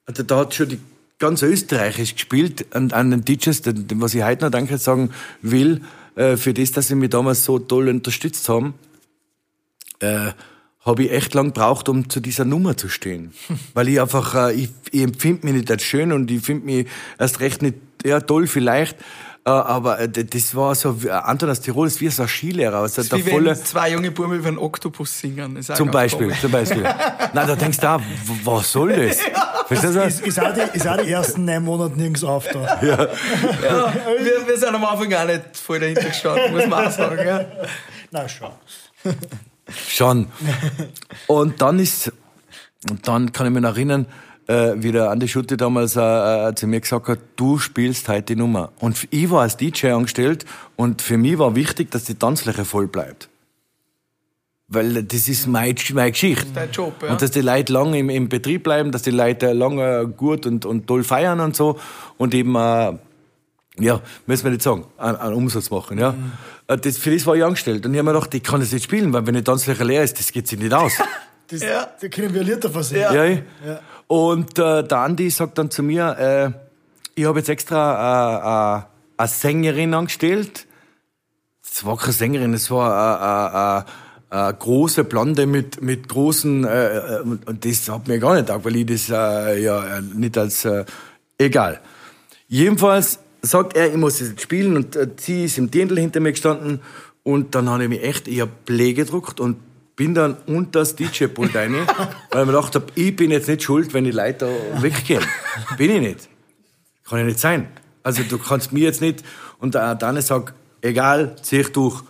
[0.05, 0.79] also da hat schon die
[1.17, 3.61] ganz österreichisch gespielt an, an den DJs,
[3.95, 5.79] was ich heute noch danke sagen will,
[6.15, 8.73] äh, für das, dass sie mich damals so toll unterstützt haben.
[9.99, 10.31] Äh,
[10.81, 13.31] habe ich echt lang gebraucht, um zu dieser Nummer zu stehen.
[13.73, 16.87] Weil ich einfach, äh, ich, ich empfinde mich nicht als schön und ich finde mich
[17.17, 18.97] erst recht nicht, ja, toll vielleicht,
[19.49, 22.77] aber äh, das war so, Anton aus Tirol ist wie so ein Skilehrer.
[22.77, 25.61] Also das ist wie wenn zwei junge Buben über einen Oktopus singen.
[25.61, 26.83] Zum Beispiel, zum Beispiel.
[26.83, 28.01] Nein, da denkst du auch,
[28.43, 29.17] was soll das?
[29.67, 30.01] Verstehst du?
[30.01, 32.61] Ist, ist, auch die, ist auch die ersten neun Monate nirgends auf da.
[32.81, 33.07] Ja.
[33.63, 37.25] ja wir, wir sind am Anfang auch nicht voll dahinter gestanden, muss man auch sagen.
[37.25, 37.45] Ja.
[38.11, 38.51] Na schon.
[39.87, 40.27] Schon.
[41.27, 42.11] Und dann ist,
[42.89, 44.07] und dann kann ich mich noch erinnern,
[44.47, 48.33] äh, wie der Andi Schutte damals äh, äh, zu mir gesagt hat, du spielst heute
[48.33, 48.71] die Nummer.
[48.79, 52.87] Und ich war als DJ angestellt und für mich war wichtig, dass die Tanzfläche voll
[52.87, 53.29] bleibt.
[54.67, 56.43] Weil das ist meine, meine Geschichte.
[56.43, 57.11] Das ist dein Job, ja.
[57.11, 60.65] Und dass die Leute lange im, im Betrieb bleiben, dass die Leute lange gut und,
[60.65, 61.77] und toll feiern und so.
[62.17, 62.93] Und eben, äh,
[63.79, 66.13] ja, müssen wir nicht sagen, einen, einen Umsatz machen, ja.
[66.13, 66.31] Mhm.
[66.67, 67.85] Äh, das, für das war ich angestellt.
[67.85, 70.03] Und ich habe mir gedacht, ich kann das nicht spielen, weil wenn die Tanzfläche leer
[70.03, 70.93] ist, das geht sich nicht aus.
[71.49, 71.89] das, ja.
[71.99, 73.01] Da können wir Lieder versehen.
[73.01, 73.25] Ja.
[73.25, 73.39] ja.
[73.65, 73.79] ja.
[74.11, 76.51] Und äh, der Andi sagt dann zu mir, äh,
[77.15, 77.79] ich habe jetzt extra
[78.75, 78.83] äh, äh,
[79.15, 80.67] eine Sängerin angestellt.
[81.63, 83.85] Das war keine Sängerin, es war
[84.29, 88.49] eine, eine, große Blonde mit, mit großen, äh, äh, und das hat mir gar nicht
[88.49, 90.83] taugt, weil ich das äh, ja nicht als, äh,
[91.37, 91.79] egal.
[92.49, 96.31] Jedenfalls sagt er, ich muss jetzt spielen und äh, sie ist im Dirndl hinter mir
[96.31, 96.81] gestanden
[97.23, 99.55] und dann habe ich mich echt, ich habe Play gedruckt und
[100.01, 101.75] bin dann unter das DJ-Pult rein,
[102.31, 105.23] weil ich mir gedacht habe, ich bin jetzt nicht schuld, wenn die Leute da weggehen.
[105.77, 106.29] Bin ich nicht.
[107.07, 107.67] Kann ja nicht sein.
[108.01, 109.23] Also du kannst mir jetzt nicht,
[109.59, 112.01] und der Dane sagt, egal, zieh ich durch.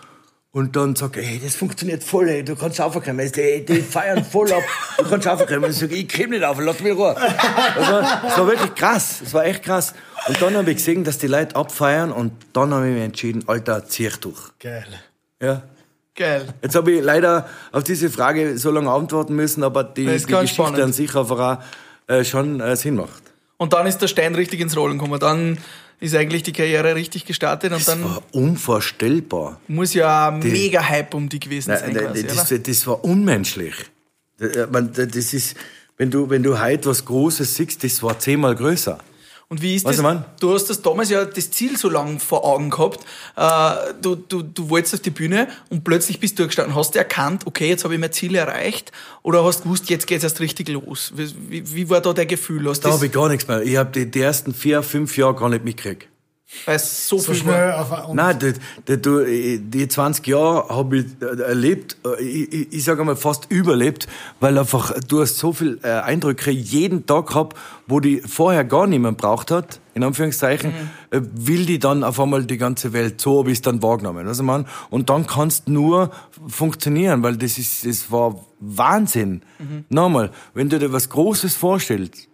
[0.54, 3.20] Und dann sagt er, hey, das funktioniert voll, ey, du kannst aufkommen.
[3.20, 4.64] Ey, die feiern voll ab,
[4.98, 5.66] du kannst aufkommen.
[5.66, 7.18] Und ich sage, ich komm nicht auf, lass mich Ruhe.
[7.18, 9.94] Also, es war wirklich krass, es war echt krass.
[10.30, 13.44] Und dann habe ich gesehen, dass die Leute abfeiern und dann habe ich mich entschieden,
[13.48, 14.58] Alter, zieh ich durch.
[14.60, 14.88] Geil.
[15.42, 15.64] Ja.
[16.22, 16.46] Geil.
[16.62, 20.48] Jetzt habe ich leider auf diese Frage so lange antworten müssen, aber die, die Geschichte
[20.48, 20.80] spannend.
[20.80, 23.24] an sich einfach auch, äh, schon äh, Sinn macht.
[23.58, 25.20] Und dann ist der Stein richtig ins Rollen gekommen.
[25.20, 25.58] Dann
[26.00, 28.04] ist eigentlich die Karriere richtig gestartet und das dann.
[28.04, 29.60] war unvorstellbar.
[29.68, 31.92] Muss ja ein mega Hype um die gewesen sein.
[31.92, 33.74] Nein, quasi, das, das, war unmenschlich.
[34.40, 35.56] Äh, das ist,
[35.98, 39.00] wenn du, wenn du heute was Großes siehst, das war zehnmal größer.
[39.52, 40.18] Und wie ist Was das?
[40.40, 43.02] Du hast das damals ja das Ziel so lang vor Augen gehabt.
[43.36, 46.74] Äh, du, du, du wolltest auf die Bühne und plötzlich bist du gestanden.
[46.74, 48.94] Hast du erkannt, okay, jetzt habe ich mein Ziel erreicht?
[49.24, 51.12] Oder hast du gewusst, jetzt geht es erst richtig los?
[51.18, 52.66] Wie, wie war da dein Gefühl?
[52.70, 53.62] Hast da habe ich gar nichts mehr.
[53.62, 56.08] Ich habe die, die ersten vier, fünf Jahre gar nicht mitgekriegt.
[56.66, 58.14] Weil es so, so viel schnell war.
[58.14, 58.54] Nein, die,
[58.88, 63.50] die, die, die 20 Jahre habe ich äh, erlebt, äh, ich, ich, sage mal fast
[63.50, 64.08] überlebt,
[64.40, 68.86] weil einfach du hast so viele äh, Eindrücke jeden Tag gehabt, wo die vorher gar
[68.86, 70.74] niemand braucht hat, in Anführungszeichen,
[71.12, 71.30] mhm.
[71.34, 74.28] will die dann auf einmal die ganze Welt, so habe ich es dann wahrgenommen.
[74.28, 76.12] Also man, und dann kannst nur
[76.48, 79.42] funktionieren, weil das ist, das war Wahnsinn.
[79.58, 79.86] Mhm.
[79.90, 82.28] Nochmal, wenn du dir was Großes vorstellst,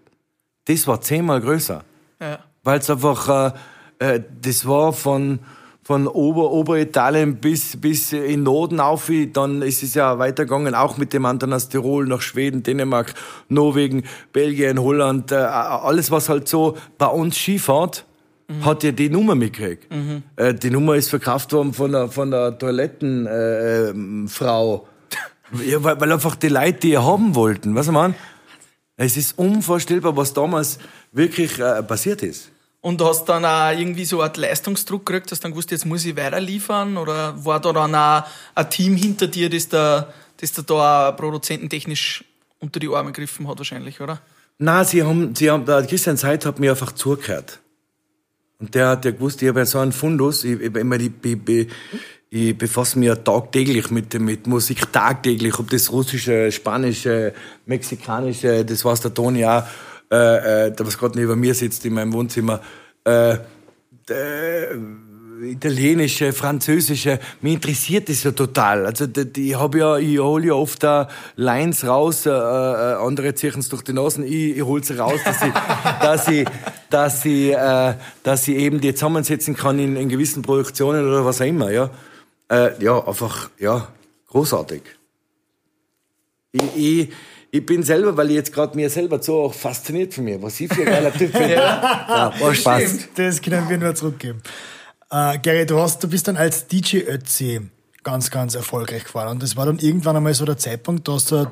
[0.65, 1.83] das war zehnmal größer.
[2.19, 2.39] Ja.
[2.63, 3.57] Weil es einfach, äh,
[3.99, 5.39] äh, das war von,
[5.83, 11.13] von Ober, Oberitalien bis, bis in Norden auf, dann ist es ja weitergegangen, auch mit
[11.13, 13.13] dem anderen aus Tirol nach Schweden, Dänemark,
[13.47, 18.05] Norwegen, Belgien, Holland, äh, alles was halt so bei uns Skifahrt,
[18.47, 18.65] mhm.
[18.65, 19.93] hat ja die Nummer mitgekriegt.
[19.93, 20.23] Mhm.
[20.35, 24.87] Äh, die Nummer ist verkauft worden von der, von der Toilettenfrau.
[25.53, 28.15] Äh, ja, weil, weil einfach die Leute die haben wollten, was ich meine?
[28.97, 30.79] Es ist unvorstellbar, was damals
[31.11, 32.51] wirklich äh, passiert ist.
[32.87, 36.05] Und hast dann auch irgendwie so einen Leistungsdruck gekriegt, dass du dann gewusst, jetzt muss
[36.05, 36.95] ich weiter liefern?
[36.95, 38.23] Oder war da dann auch
[38.55, 42.23] ein Team hinter dir, das da, das da, da produzententechnisch
[42.59, 44.21] unter die Arme gegriffen hat wahrscheinlich, oder?
[44.57, 47.59] Nein, sie haben, sie haben, der Christian Seid hat mir einfach zugehört.
[48.57, 51.11] Und der hat ja gewusst, ich habe ja so einen Fundus, ich, ich, immer ich,
[51.23, 51.67] ich,
[52.29, 57.33] ich befasse mich ja tagtäglich mit, mit Musik, tagtäglich, ob das russische, spanische,
[57.65, 59.63] mexikanische, das weiß der Toni auch,
[60.11, 62.61] äh, äh, was gerade neben mir sitzt in meinem Wohnzimmer,
[63.05, 63.37] äh,
[64.09, 64.77] äh,
[65.41, 68.85] italienische, französische, mich interessiert das ja total.
[68.85, 73.59] Also ich habe ja, ich hole ja oft da Lines raus, äh, äh, andere ziehen
[73.59, 75.53] es durch die Nasen, ich, ich hole sie raus, dass ich,
[76.01, 76.47] dass ich,
[76.89, 77.93] dass ich, äh,
[78.23, 81.89] dass ich eben die zusammensetzen kann in, in gewissen Produktionen oder was auch immer, ja.
[82.49, 83.87] Äh, ja, einfach, ja,
[84.27, 84.81] großartig.
[86.53, 87.09] Ich, ich,
[87.57, 90.59] ich bin selber, weil ich jetzt gerade mir selber so auch fasziniert von mir, was
[90.59, 91.49] ich für ein geiler Typ bin.
[91.49, 93.09] ja, war Spaß.
[93.15, 94.41] Das können wir nur zurückgeben.
[95.09, 97.61] Äh, Gary, du, hast, du bist dann als DJ Ötzi
[98.03, 99.29] ganz, ganz erfolgreich gefahren.
[99.29, 101.45] Und das war dann irgendwann einmal so der Zeitpunkt, da hast du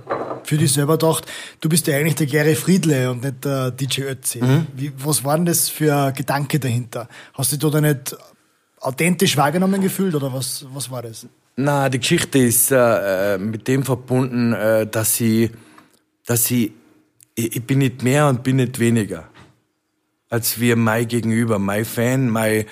[0.44, 1.26] für dich selber gedacht,
[1.60, 4.44] du bist ja eigentlich der Gary Friedle und nicht der DJ Ötzi.
[4.44, 4.68] Mhm.
[4.74, 7.10] Wie, was war denn das für ein Gedanke dahinter?
[7.34, 8.16] Hast du dich da nicht
[8.80, 11.28] authentisch wahrgenommen gefühlt oder was, was war das?
[11.58, 15.52] Na, die Geschichte ist äh, mit dem verbunden, äh, dass ich,
[16.26, 16.72] dass ich,
[17.36, 19.30] ich, ich bin nicht mehr und bin nicht weniger
[20.30, 22.66] als wir mein Gegenüber, mein Fan, mein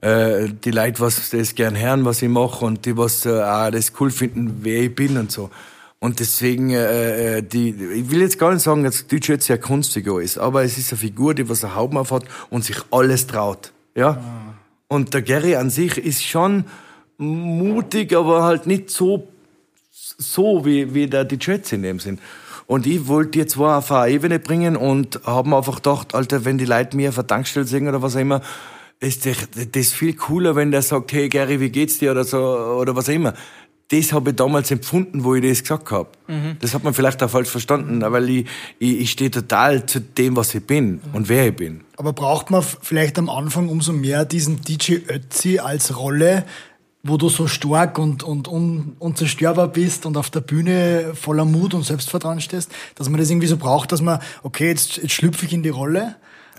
[0.00, 3.70] äh, die Leute, was das gern hören, was ich mache und die, was äh, auch
[3.70, 5.50] das cool finden, wer ich bin und so.
[5.98, 9.58] Und deswegen, äh, äh die, ich will jetzt gar nicht sagen, dass Deutsch jetzt sehr
[9.58, 12.78] kunstiger ist, aber es ist eine Figur, die was eine Haube auf hat und sich
[12.90, 13.72] alles traut.
[13.94, 14.12] Ja?
[14.12, 14.54] Ah.
[14.88, 16.64] Und der Gary an sich ist schon
[17.18, 19.28] mutig, aber halt nicht so,
[19.92, 22.18] so wie, wie der die Jets in dem Sinn.
[22.70, 26.56] Und ich wollte jetzt zwar auf eine Ebene bringen und haben einfach gedacht, Alter, wenn
[26.56, 28.42] die Leute mir auf eine Tankstelle singen oder was auch immer,
[29.00, 29.38] ist das,
[29.72, 33.08] das viel cooler, wenn der sagt, hey Gary, wie geht's dir oder so oder was
[33.08, 33.34] auch immer.
[33.88, 36.10] Das habe ich damals empfunden, wo ich das gesagt habe.
[36.28, 36.58] Mhm.
[36.60, 38.46] Das hat man vielleicht auch falsch verstanden, weil ich,
[38.78, 41.00] ich, ich stehe total zu dem, was ich bin mhm.
[41.12, 41.80] und wer ich bin.
[41.96, 46.44] Aber braucht man vielleicht am Anfang umso mehr diesen DJ Ötzi als Rolle,
[47.02, 51.74] wo du so stark und, und un, unzerstörbar bist und auf der Bühne voller Mut
[51.74, 55.46] und Selbstvertrauen stehst, dass man das irgendwie so braucht, dass man, okay, jetzt, jetzt schlüpfe
[55.46, 56.16] ich in die Rolle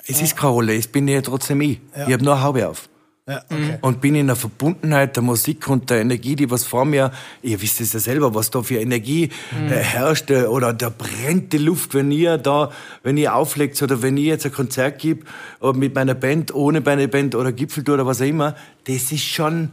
[0.08, 1.80] es ist keine Rolle, es bin ja trotzdem ich.
[1.96, 2.08] Ja.
[2.08, 2.90] Ich habe nur eine Haube auf.
[3.28, 3.78] Ja, okay.
[3.82, 7.12] Und bin in der Verbundenheit der Musik und der Energie, die was vor mir,
[7.44, 9.72] ihr wisst es ja selber, was da für Energie mhm.
[9.72, 12.72] äh, herrscht, äh, oder da brennt die Luft, wenn ihr da,
[13.04, 15.28] wenn ihr auflegt oder wenn ihr jetzt ein Konzert gibt,
[15.76, 19.72] mit meiner Band, ohne meine Band oder Gipfeltour oder was auch immer, das ist schon,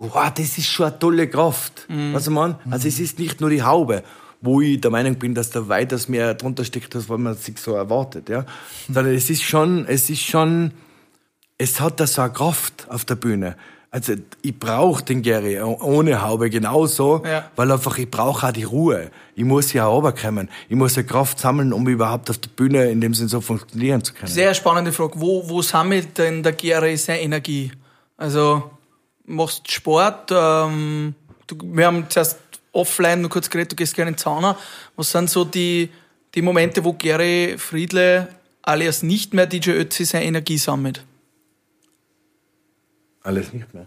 [0.00, 1.86] wow, das ist schon eine tolle Kraft.
[1.88, 2.12] Mhm.
[2.12, 2.58] Was ich meine?
[2.68, 4.02] Also es ist nicht nur die Haube
[4.40, 7.74] wo ich der Meinung bin, dass da weitaus mehr drunter steckt, als man sich so
[7.74, 8.46] erwartet, ja.
[8.88, 10.72] Sondern es ist schon, es ist schon,
[11.58, 13.56] es hat da so eine Kraft auf der Bühne.
[13.92, 17.50] Also ich brauche den Gary ohne Haube genauso, ja.
[17.56, 19.10] weil einfach ich brauche auch die Ruhe.
[19.34, 20.48] Ich muss ja auch runterkommen.
[20.68, 24.04] Ich muss ja Kraft sammeln, um überhaupt auf der Bühne in dem Sinne so funktionieren
[24.04, 24.30] zu können.
[24.30, 25.14] Sehr spannende Frage.
[25.16, 27.72] Wo, wo sammelt denn der Gary seine Energie?
[28.16, 28.70] Also
[29.30, 30.30] machst Sport?
[30.30, 31.14] Ähm,
[31.46, 32.38] du, wir haben zuerst
[32.72, 34.56] offline nur kurz geredet, du gehst gerne in den Zauner.
[34.96, 35.90] Was sind so die,
[36.34, 38.28] die Momente, wo Gary Friedle
[38.62, 41.04] alias nicht mehr DJ Ötzi seine Energie sammelt?
[43.22, 43.86] Alles nicht mehr.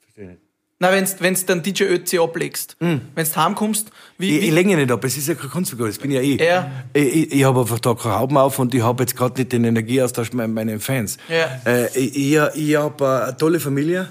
[0.00, 0.40] Verstehe nicht.
[0.80, 2.96] Na, wenn's, wenn's dann DJ Ötzi ablegst, mm.
[3.14, 4.38] wenn's du heimkommst, wie.
[4.38, 6.40] Ich, ich lege nicht ab, es ist ja kein Kunstfigur, das bin ja ich.
[6.40, 6.70] Ja.
[6.92, 9.52] Ich, ich, ich habe einfach da keine Hauben auf und ich habe jetzt gerade nicht
[9.52, 11.16] den Energieaustausch mit meinen Fans.
[11.28, 11.60] Ja.
[11.64, 14.10] Äh, ich ich, ich habe eine tolle Familie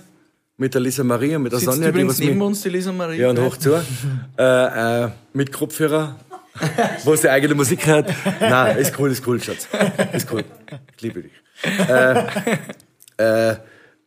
[0.58, 1.90] mit der Lisa Maria, mit der Sitzt Sonja.
[1.90, 3.22] übrigens die neben uns, die Lisa Maria.
[3.22, 3.74] Ja, und hoch zu.
[4.38, 6.16] äh, äh, mit Kopfhörer,
[7.04, 8.14] wo sie eigene Musik hört.
[8.40, 9.68] Nein, ist cool, ist cool, Schatz.
[10.14, 10.44] Ist cool.
[10.96, 11.32] Ich liebe dich.
[11.90, 12.26] Äh,
[13.18, 13.56] äh,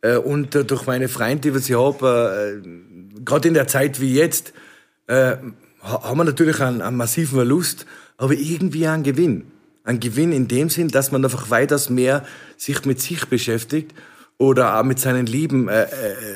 [0.01, 2.61] äh, und äh, durch meine Freunde, die ich habe,
[3.25, 4.53] gerade in der Zeit wie jetzt,
[5.09, 7.85] haben wir natürlich einen, einen massiven Verlust,
[8.17, 9.51] aber irgendwie einen Gewinn.
[9.83, 12.25] Ein Gewinn in dem Sinn, dass man einfach weitaus mehr
[12.57, 13.93] sich mit sich beschäftigt
[14.37, 15.87] oder auch mit seinen Lieben äh, äh,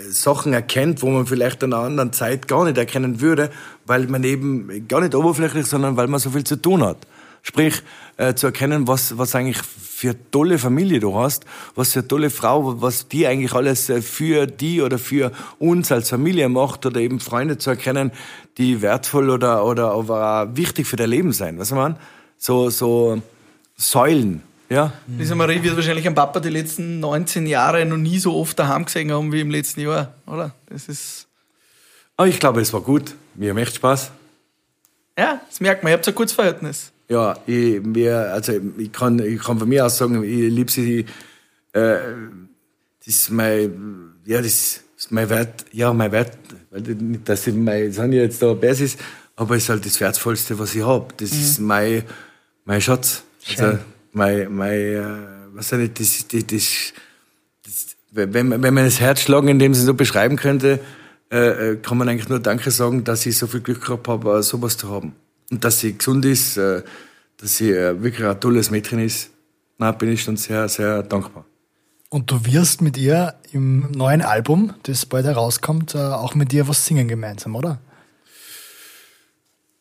[0.09, 3.51] Sachen erkennt, wo man vielleicht in einer anderen Zeit gar nicht erkennen würde,
[3.85, 6.97] weil man eben gar nicht oberflächlich, sondern weil man so viel zu tun hat.
[7.43, 7.83] Sprich,
[8.17, 12.81] äh, zu erkennen, was, was eigentlich für tolle Familie du hast, was für tolle Frau,
[12.81, 17.19] was die eigentlich alles äh, für die oder für uns als Familie macht oder eben
[17.19, 18.11] Freunde zu erkennen,
[18.57, 21.59] die wertvoll oder, oder auch wichtig für dein Leben sein.
[21.59, 21.97] Was man?
[22.37, 23.21] So, so
[23.75, 24.93] Säulen ja.
[25.17, 28.85] Lisa Marie wird wahrscheinlich am Papa die letzten 19 Jahre noch nie so oft daheim
[28.85, 30.55] gesehen haben wie im letzten Jahr, oder?
[30.69, 31.27] Das ist.
[32.15, 33.15] Aber ich glaube, es war gut.
[33.35, 34.11] Mir macht Spaß.
[35.17, 35.91] Ja, das merkt man.
[35.91, 36.91] Ihr habt ein gutes Verhältnis.
[37.09, 41.05] Ja, ich, mir, also ich kann, ich kann von mir aus sagen, ich liebe sie.
[41.73, 41.97] Äh,
[42.99, 46.37] das ist mein, ja, das ist mein Wert, ja, mein Wert,
[46.71, 48.95] nicht, dass ich mein, sind ja jetzt da Basis,
[49.35, 51.07] aber es ist halt das Wertvollste, was ich habe.
[51.17, 51.39] Das mhm.
[51.39, 52.03] ist mein,
[52.63, 53.23] mein Schatz.
[53.57, 53.79] Also,
[54.13, 55.03] mein, mein, äh,
[55.53, 59.93] was nicht, das, das, das, wenn, man- wenn man das Herzschlagen in dem Sinne so
[59.93, 60.79] beschreiben könnte,
[61.31, 64.37] äh, äh, kann man eigentlich nur Danke sagen, dass ich so viel Glück gehabt habe,
[64.39, 65.15] äh, sowas zu haben.
[65.49, 66.83] Und dass sie gesund ist, äh,
[67.37, 69.29] dass sie äh, wirklich ein tolles Mädchen ist.
[69.77, 71.45] Na, bin ich schon sehr, sehr dankbar.
[72.09, 76.67] Und du wirst mit ihr im neuen Album, das bald herauskommt, äh, auch mit ihr
[76.67, 77.79] was singen gemeinsam, oder?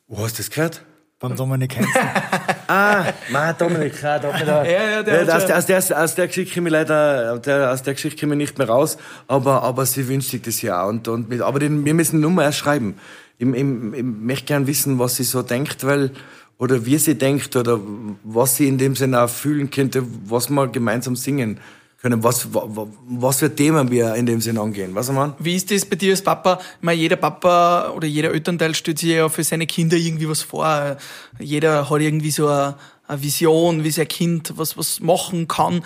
[0.06, 0.84] Wo hast du das gehört?
[1.18, 1.88] Beim Dominik Heinz.
[2.70, 4.46] Ah, mein Dominik, ah, Dominik.
[4.46, 7.82] Ja, ja, der aus, der, aus, der, aus der Geschichte komme ich leider, der, aus
[7.82, 10.88] der Geschichte komme ich nicht mehr raus, aber, aber sie wünscht sich das ja auch.
[10.88, 12.94] Und, und mit, aber den, wir müssen nur mal erst schreiben.
[13.38, 16.12] Ich, ich, ich möchte gern wissen, was sie so denkt, weil,
[16.58, 17.80] oder wie sie denkt, oder
[18.22, 21.58] was sie in dem Sinne auch fühlen könnte, was wir gemeinsam singen
[22.02, 24.94] können, was, wa- wa- was für Themen wir in dem Sinne angehen.
[24.94, 25.34] Was ich meine?
[25.38, 26.58] Wie ist das bei dir als Papa?
[26.78, 30.42] Ich meine, jeder Papa oder jeder Elternteil stellt sich ja für seine Kinder irgendwie was
[30.42, 30.96] vor.
[31.38, 35.84] Jeder hat irgendwie so eine, eine Vision, wie sein Kind was, was machen kann.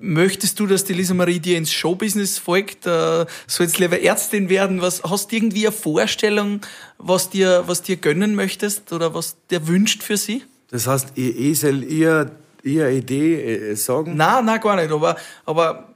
[0.00, 2.86] Möchtest du, dass die Lisa Marie dir ins Showbusiness folgt?
[2.86, 4.80] Äh, Sollst lieber Ärztin werden?
[4.80, 6.60] Was, hast du irgendwie eine Vorstellung,
[6.98, 10.44] was dir, was dir gönnen möchtest oder was dir wünscht für sie?
[10.70, 12.30] Das heißt, ich, ich soll ihr,
[12.62, 14.16] ihr Idee äh, sagen?
[14.16, 14.90] Nein, nein, gar nicht.
[14.90, 15.94] Aber, aber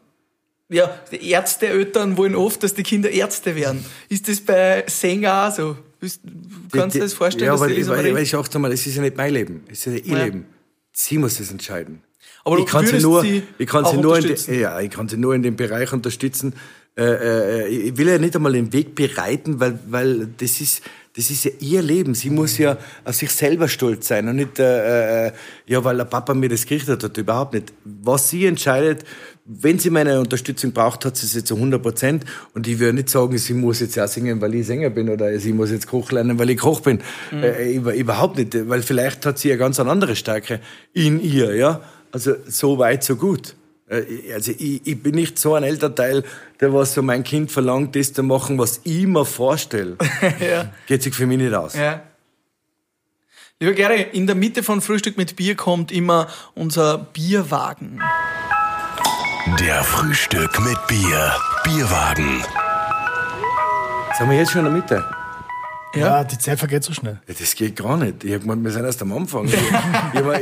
[0.69, 3.85] ja, Ärzteeltern wollen oft, dass die Kinder Ärzte werden.
[4.09, 5.77] Ist das bei Sänger auch so?
[6.01, 6.21] Bist-
[6.73, 8.97] Kannst du dir das vorstellen, ja, aber, Lisa weil, weil ich sagte mal, es ist
[8.97, 10.25] ja nicht mein Leben, es ist ja ihr Ja.
[10.25, 10.47] Leben.
[10.93, 12.03] Sie muss das entscheiden.
[12.45, 15.09] Aber ich kann sie nur, sie ich kann sie nur in de, ja, ich kann
[15.09, 16.55] sie nur in dem Bereich unterstützen.
[16.97, 20.83] Äh, äh, ich will ja nicht einmal den Weg bereiten, weil, weil das ist,
[21.17, 22.15] das ist ja ihr Leben.
[22.15, 25.33] Sie muss ja auf sich selber stolz sein und nicht, äh, äh,
[25.67, 27.73] ja, weil der Papa mir das gerichtet hat, überhaupt nicht.
[27.85, 29.05] Was sie entscheidet,
[29.47, 32.25] wenn sie meine Unterstützung braucht, hat sie sie zu 100 Prozent.
[32.53, 35.39] Und ich würde nicht sagen, sie muss jetzt auch singen, weil ich Sänger bin oder
[35.39, 37.01] sie muss jetzt Koch lernen, weil ich Koch bin.
[37.33, 40.61] Äh, über- überhaupt nicht, weil vielleicht hat sie ja ganz eine andere Stärke
[40.93, 41.81] in ihr, ja.
[42.13, 43.55] Also so weit, so gut.
[43.89, 46.25] Äh, Also ich, ich bin nicht so ein Elternteil,
[46.61, 49.97] der was so mein Kind verlangt, das zu machen, was ich mir vorstelle.
[50.41, 50.73] ja.
[50.87, 51.75] Geht sich für mich nicht aus.
[51.75, 52.03] Ja.
[53.59, 58.01] Lieber Gary, in der Mitte von Frühstück mit Bier kommt immer unser Bierwagen.
[59.61, 61.33] Der Frühstück mit Bier.
[61.65, 62.43] Bierwagen.
[64.19, 65.16] Sind wir jetzt schon in der Mitte?
[66.01, 67.21] Ja, die Zeit vergeht so schnell.
[67.27, 68.25] Ja, das geht gar nicht.
[68.25, 69.49] Ich hab gemeint, wir sind erst am Anfang.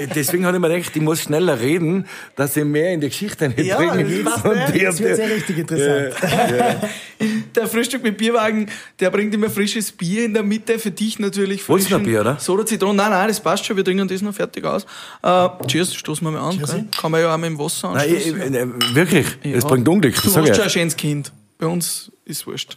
[0.01, 3.09] Ich, deswegen habe ich mir gedacht, ich muss schneller reden, dass ich mehr in die
[3.09, 4.07] Geschichte Ja, das Und ja.
[4.09, 6.15] ich Das hab- wird sehr richtig interessant.
[7.55, 8.69] Der Frühstück mit Bierwagen,
[9.01, 12.13] der bringt immer frisches Bier in der Mitte, für dich natürlich Wolltest du noch frischen
[12.13, 12.37] Bier, oder?
[12.39, 14.85] Soda, Zitronen, nein, nein, das passt schon, wir trinken das noch fertig aus.
[15.23, 16.59] Äh, cheers, stoßen wir mal an.
[16.59, 16.85] Gell?
[17.01, 18.55] Kann man ja auch mit dem Wasser Nein, ich, anstoßen.
[18.55, 19.57] ich, äh, wirklich, Ja.
[19.57, 20.15] es bringt Unglück.
[20.17, 20.55] Du Das hast ich.
[20.57, 21.33] schon ein schönes Kind.
[21.59, 22.77] Bei uns ist wurscht.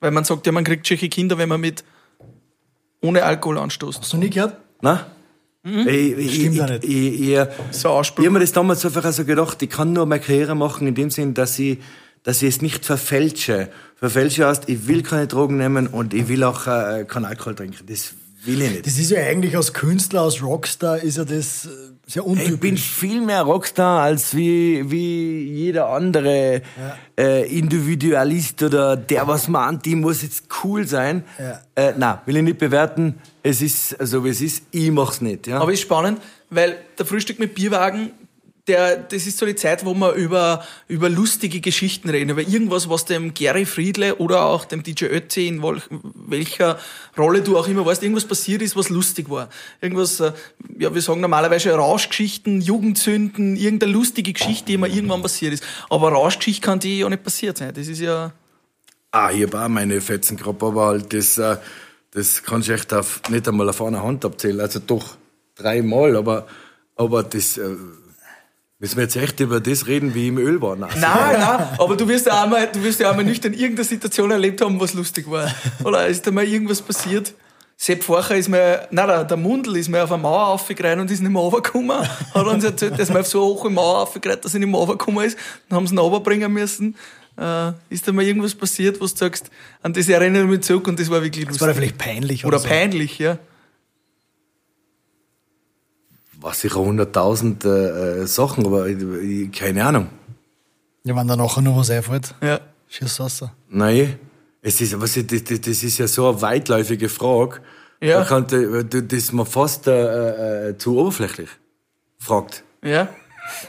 [0.00, 1.84] Weil man sagt ja, man kriegt solche Kinder, wenn man mit
[3.06, 4.00] ohne Alkohol anstoßt.
[4.00, 4.56] Hast du nie gehört?
[4.80, 5.00] Nein?
[5.64, 6.84] Ich, ich, Stimmt ich, ja nicht.
[6.84, 7.38] Ich, ich,
[7.72, 10.54] So ein ich habe mir das damals einfach so gedacht, ich kann nur meine Karriere
[10.54, 11.78] machen in dem Sinn, dass ich,
[12.22, 13.68] dass ich es nicht verfälsche.
[13.96, 17.84] Verfälsche heißt, ich will keine Drogen nehmen und ich will auch äh, keinen Alkohol trinken.
[17.88, 18.12] Das
[18.44, 18.86] will ich nicht.
[18.86, 21.68] Das ist ja eigentlich als Künstler, als Rockstar, ist ja das äh,
[22.06, 22.54] sehr untypisch.
[22.54, 26.62] Ich bin viel mehr Rockstar als wie, wie jeder andere
[27.18, 31.24] äh, Individualist oder der, was meint, die muss jetzt cool sein.
[31.38, 31.60] Ja.
[31.74, 33.16] Äh, nein, will ich nicht bewerten.
[33.42, 34.62] Es ist so, wie es ist.
[34.70, 35.48] Ich mach's nicht.
[35.48, 35.60] Ja?
[35.60, 38.12] Aber ist spannend, weil der Frühstück mit Bierwagen,
[38.66, 42.88] der, das ist so die Zeit, wo wir über, über lustige Geschichten reden, über irgendwas,
[42.88, 45.82] was dem Gary Friedle oder auch dem DJ Ötzi, in welch,
[46.14, 46.78] welcher
[47.16, 49.48] Rolle du auch immer warst, irgendwas passiert ist, was lustig war.
[49.80, 50.32] Irgendwas, äh,
[50.78, 55.64] ja, wir sagen normalerweise Rauschgeschichten, Jugendsünden, irgendeine lustige Geschichte, die immer irgendwann passiert ist.
[55.88, 57.72] Aber Rauschgeschichte kann die ja nicht passiert sein.
[57.74, 58.32] Das ist ja,
[59.12, 61.56] Ah, ich hab auch meine Fetzen aber halt das, äh,
[62.10, 64.60] das kannst du echt auf, nicht einmal auf einer Hand abzählen.
[64.60, 65.16] Also doch
[65.54, 66.46] dreimal, aber,
[66.96, 67.76] aber das, äh,
[68.78, 70.76] müssen wir jetzt echt über das reden, wie im Öl war?
[70.76, 74.30] Nein, Nein, nein, aber du wirst ja einmal, du wirst ja einmal nüchtern irgendeine Situation
[74.30, 75.50] erlebt haben, was lustig war.
[75.84, 77.32] Oder ist da mal irgendwas passiert?
[77.78, 81.10] Sepp Forcher ist mir, nein, der, der Mundl ist mir auf eine Mauer aufgereiht und
[81.10, 81.98] ist nicht mehr runtergekommen.
[82.34, 84.78] Hat uns erzählt, dass man auf so hoch eine Mauer aufgereiht, dass er nicht mehr
[84.80, 85.36] runtergekommen ist.
[85.68, 86.96] Dann haben sie ihn runterbringen müssen.
[87.38, 89.50] Äh, ist da mal irgendwas passiert, wo du sagst,
[89.82, 91.84] an das erinnere ich mich zurück und das war wirklich das war lustig.
[91.84, 92.68] ja vielleicht peinlich oder, Oder so.
[92.68, 93.36] peinlich, ja.
[96.40, 100.08] War sicher 100.000 äh, äh, Sachen, aber ich, keine Ahnung.
[101.04, 102.60] Ja, wenn da nachher noch was einfällt, ja.
[102.88, 103.44] schieß raus.
[103.68, 104.18] Nein,
[104.62, 107.60] es ist, was ich, das, das ist ja so eine weitläufige Frage.
[108.00, 108.20] Ja.
[108.20, 111.48] Da kann, da- das ist man fast äh, äh, zu oberflächlich
[112.18, 112.62] fragt.
[112.82, 113.08] Ja.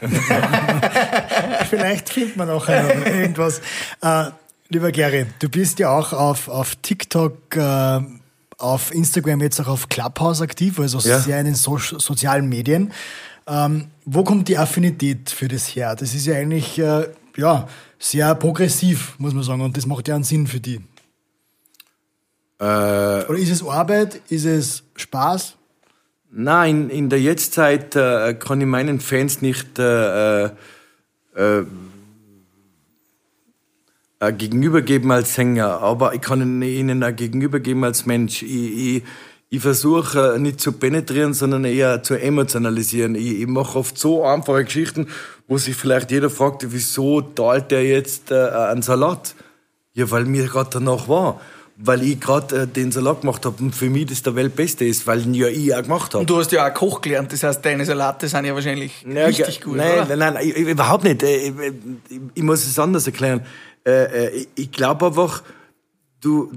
[1.70, 3.60] Vielleicht findet man nachher noch irgendwas.
[4.02, 4.30] Äh,
[4.68, 8.00] lieber Gary, du bist ja auch auf, auf TikTok, äh,
[8.58, 11.18] auf Instagram, jetzt auch auf Clubhouse aktiv, also Ja.
[11.20, 12.92] sehr in den so sozialen Medien.
[13.46, 15.96] Ähm, wo kommt die Affinität für das her?
[15.96, 17.66] Das ist ja eigentlich äh, ja,
[17.98, 19.62] sehr progressiv, muss man sagen.
[19.62, 20.80] Und das macht ja einen Sinn für die.
[22.60, 24.20] Äh, Oder ist es Arbeit?
[24.28, 25.54] Ist es Spaß?
[26.30, 29.78] Nein, in der Jetztzeit äh, kann ich meinen Fans nicht
[34.20, 38.42] äh, äh, äh, äh, gegenübergeben als Sänger, aber ich kann ihnen auch gegenübergeben als Mensch.
[38.42, 39.02] Ich, ich,
[39.50, 43.14] ich versuche äh, nicht zu penetrieren, sondern eher zu emotionalisieren.
[43.14, 45.08] Ich, ich mache oft so einfache Geschichten,
[45.46, 49.34] wo sich vielleicht jeder fragt, wieso teilt der jetzt äh, einen Salat?
[49.94, 51.40] Ja, weil mir gerade danach war.
[51.80, 55.06] Weil ich gerade äh, den Salat gemacht habe und für mich das der Weltbeste ist,
[55.06, 56.22] weil ihn ja ich auch gemacht habe.
[56.22, 59.26] Und du hast ja auch Koch gelernt, das heißt, deine Salate sind ja wahrscheinlich Ja,
[59.26, 60.16] richtig gut, nein, oder?
[60.16, 61.22] Nein, nein, ich, überhaupt nicht.
[61.22, 61.54] Äh, Ich,
[62.08, 63.42] ich, ich muss es anders erklären.
[63.88, 65.42] Äh, äh, Ich, glaube einfach,
[66.20, 66.52] du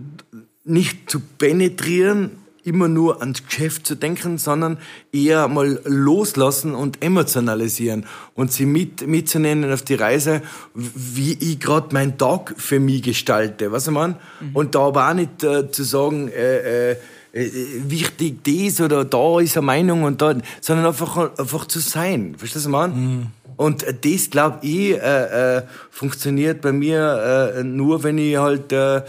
[0.66, 2.32] nicht zu penetrieren,
[2.64, 4.78] immer nur ans Geschäft zu denken, sondern
[5.12, 8.06] eher mal loslassen und emotionalisieren
[8.36, 10.44] und sie mit, mitzunehmen auf die Reise,
[10.76, 13.72] wie ich gerade meinen Tag für mich gestalte.
[13.72, 14.18] Was ich meine?
[14.54, 16.96] Und da aber auch nicht äh, zu sagen, äh, äh,
[17.34, 22.36] wichtig das oder da ist eine Meinung und da, sondern einfach, einfach zu sein.
[22.38, 23.32] Verstehst du, ich meine?
[23.58, 28.72] Und äh, das, glaube ich, äh, äh, funktioniert bei mir äh, nur, wenn ich halt
[28.72, 29.04] äh,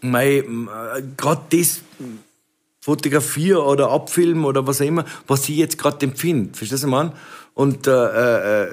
[0.00, 1.80] mein, äh, gerade das
[2.80, 6.54] fotografiere oder abfilme oder was auch immer, was ich jetzt gerade empfinde.
[6.56, 7.12] Verstehst du, meine?
[7.54, 8.68] Und äh, äh,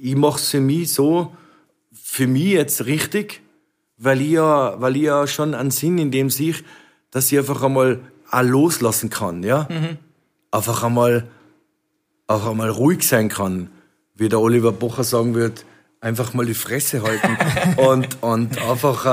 [0.00, 1.32] ich mache es für mich so,
[1.92, 3.40] für mich jetzt richtig,
[3.98, 6.54] weil ich ja, weil ich ja schon einen Sinn in dem sehe,
[7.10, 9.68] dass ich einfach einmal auch loslassen kann, ja?
[10.50, 11.28] Einfach einmal,
[12.26, 13.70] auch einmal ruhig sein kann,
[14.14, 15.64] wie der Oliver Bocher sagen wird,
[16.00, 17.36] einfach mal die Fresse halten
[17.76, 19.06] und, und einfach,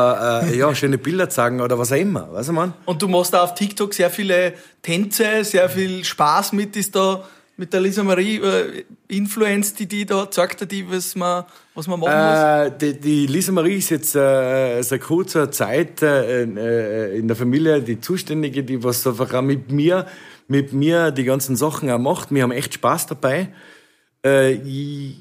[0.43, 2.73] äh, äh, ja, schöne Bilder zeigen oder was auch immer, weißt du, man?
[2.85, 7.23] Und du machst da auf TikTok sehr viele Tänze, sehr viel Spaß mit, ist da
[7.55, 11.45] mit der Lisa Marie äh, Influence, die die da zeigt, dir die, was man,
[11.75, 12.73] was man machen muss.
[12.73, 17.37] Äh, die, die Lisa Marie ist jetzt äh, seit kurzer Zeit äh, äh, in der
[17.37, 20.07] Familie die Zuständige, die was einfach auch mit mir,
[20.47, 22.33] mit mir die ganzen Sachen auch macht.
[22.33, 23.49] Wir haben echt Spaß dabei.
[24.25, 25.15] Äh, ich,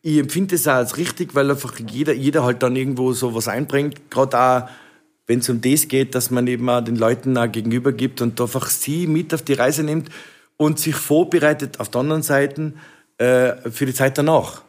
[0.00, 3.46] ich empfinde es auch als richtig, weil einfach jeder, jeder halt dann irgendwo so was
[3.46, 4.10] einbringt.
[4.10, 4.68] Gerade auch,
[5.26, 8.40] wenn es um das geht, dass man eben auch den Leuten auch gegenüber gibt und
[8.40, 10.10] einfach sie mit auf die Reise nimmt
[10.64, 12.72] und sich vorbereitet auf der anderen Seite
[13.18, 14.62] äh, für die Zeit danach.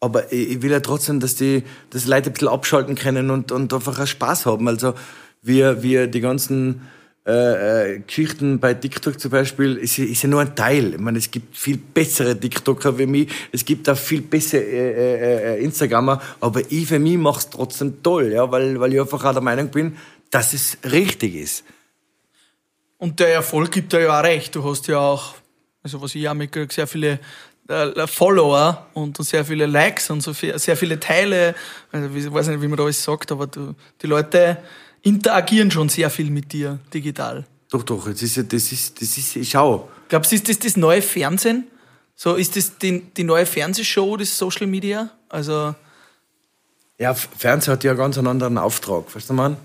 [0.00, 3.52] Aber ich, will ja trotzdem, dass die, dass die Leute ein bisschen abschalten können und,
[3.52, 4.66] und einfach auch Spaß haben.
[4.66, 4.94] Also
[5.42, 6.88] wir, wir die ganzen
[7.26, 10.94] äh, äh, Geschichten bei TikTok zum Beispiel, ist, ist ja nur ein Teil.
[10.94, 15.56] Ich meine, es gibt viel bessere TikToker wie mich, es gibt auch viel bessere äh,
[15.56, 19.32] äh, Instagrammer, aber ich für mich mach's trotzdem toll, ja, weil, weil ich einfach auch
[19.32, 19.96] der Meinung bin,
[20.30, 21.64] dass es richtig ist.
[23.00, 24.54] Und der Erfolg gibt dir ja auch recht.
[24.54, 25.34] Du hast ja auch,
[25.82, 27.18] also was ich auch mitkriege, sehr viele
[27.66, 31.54] äh, Follower und sehr viele Likes und so viel, sehr viele Teile.
[31.90, 34.58] Also ich weiß nicht, wie man da alles sagt, aber du, die Leute
[35.00, 37.46] interagieren schon sehr viel mit dir digital.
[37.70, 39.88] Doch, doch, jetzt ist ja, das ist, das ist, ich schau.
[40.10, 41.68] Glaubst du, ist das das neue Fernsehen?
[42.14, 45.08] So, ist das die, die neue Fernsehshow, das Social Media?
[45.30, 45.74] Also,
[46.98, 49.56] Ja, Fernsehen hat ja einen ganz einen anderen Auftrag, verstehst du, man?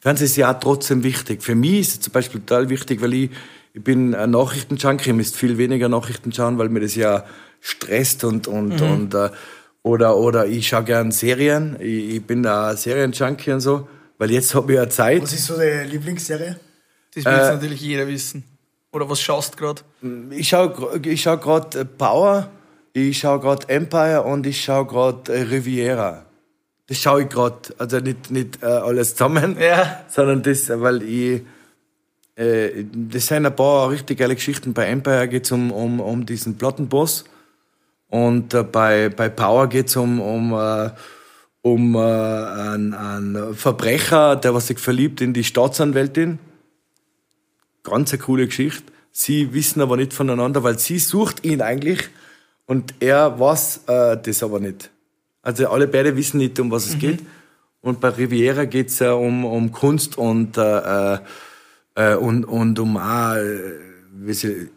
[0.00, 1.42] Fernsehen ist ja auch trotzdem wichtig.
[1.42, 3.30] Für mich ist es zum Beispiel total wichtig, weil ich,
[3.74, 7.24] ich bin ein Nachrichtenjunkie, mir ist viel weniger Nachrichten schauen, weil mir das ja
[7.60, 9.30] stresst und, und, und, äh,
[9.82, 13.88] oder, oder ich schaue gern Serien, ich, ich bin da Serienjunkie und so,
[14.18, 15.22] weil jetzt habe ich ja Zeit.
[15.22, 16.58] Was ist so deine Lieblingsserie?
[17.14, 18.44] das will jetzt natürlich jeder wissen.
[18.92, 19.82] Oder was schaust du gerade?
[20.30, 22.50] Ich schaue ich schau gerade Power,
[22.92, 26.26] ich schaue gerade Empire und ich schaue gerade Riviera.
[26.90, 30.00] Das schaue ich gerade, also nicht, nicht äh, alles zusammen, Ja.
[30.08, 31.42] sondern das, weil ich,
[32.34, 34.74] äh, das sind ein paar richtig geile Geschichten.
[34.74, 37.26] Bei Empire geht's um, um, um diesen Plattenboss
[38.08, 40.90] und äh, bei, bei Power geht's um, um, äh,
[41.62, 46.40] um äh, einen, einen Verbrecher, der was sich verliebt in die Staatsanwältin
[47.84, 48.92] ganz eine coole Geschichte.
[49.12, 52.08] Sie wissen aber nicht voneinander, weil sie sucht ihn eigentlich
[52.66, 54.90] und er weiß äh, das aber nicht.
[55.42, 57.20] Also alle beide wissen nicht, um was es geht.
[57.80, 61.18] Und bei Riviera geht's ja um, um Kunst und, äh,
[61.94, 63.89] äh, und, und um äh,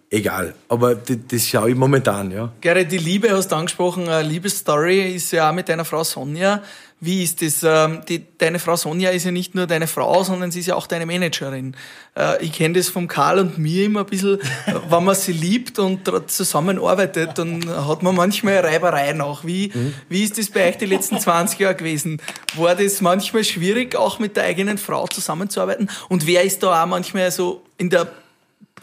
[0.10, 0.54] egal.
[0.70, 2.52] Aber das, das schaue ich momentan, ja.
[2.62, 4.06] Gerrit, die Liebe hast du angesprochen.
[4.06, 6.62] Liebesstory ist ja auch mit deiner Frau Sonja.
[7.06, 7.64] Wie ist das?
[7.64, 10.76] Ähm, die, deine Frau Sonja ist ja nicht nur deine Frau, sondern sie ist ja
[10.76, 11.76] auch deine Managerin.
[12.16, 14.40] Äh, ich kenne das vom Karl und mir immer ein bisschen,
[14.90, 19.44] wenn man sie liebt und zusammenarbeitet, dann hat man manchmal Reibereien auch.
[19.44, 19.74] Wie,
[20.08, 22.22] wie ist das bei euch die letzten 20 Jahre gewesen?
[22.56, 25.90] War das manchmal schwierig, auch mit der eigenen Frau zusammenzuarbeiten?
[26.08, 28.08] Und wer ist da auch manchmal so in der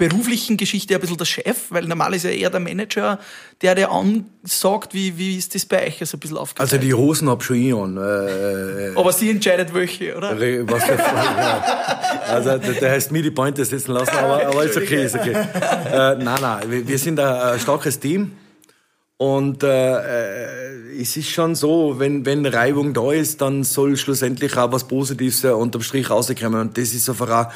[0.01, 1.57] beruflichen Geschichte ein bisschen der Chef?
[1.69, 3.19] Weil normal ist ja eher der Manager,
[3.61, 6.73] der der ansagt, wie, wie ist das bei euch so ein bisschen aufgeteilt?
[6.73, 7.99] Also die Hosen hab schon ich an.
[7.99, 10.31] Äh, Aber sie entscheidet welche, oder?
[10.33, 11.65] Was der ja.
[12.29, 15.33] Also der, heißt mir die Pointe setzen lassen, aber, aber ist okay, ist okay.
[15.33, 18.33] Äh, nein, nein, wir, sind ein, starkes Team.
[19.19, 24.57] Und äh, äh, es ist schon so, wenn, wenn Reibung da ist, dann soll schlussendlich
[24.57, 26.59] auch was Positives äh, unterm Strich rauskommen.
[26.59, 27.53] Und das ist einfach auch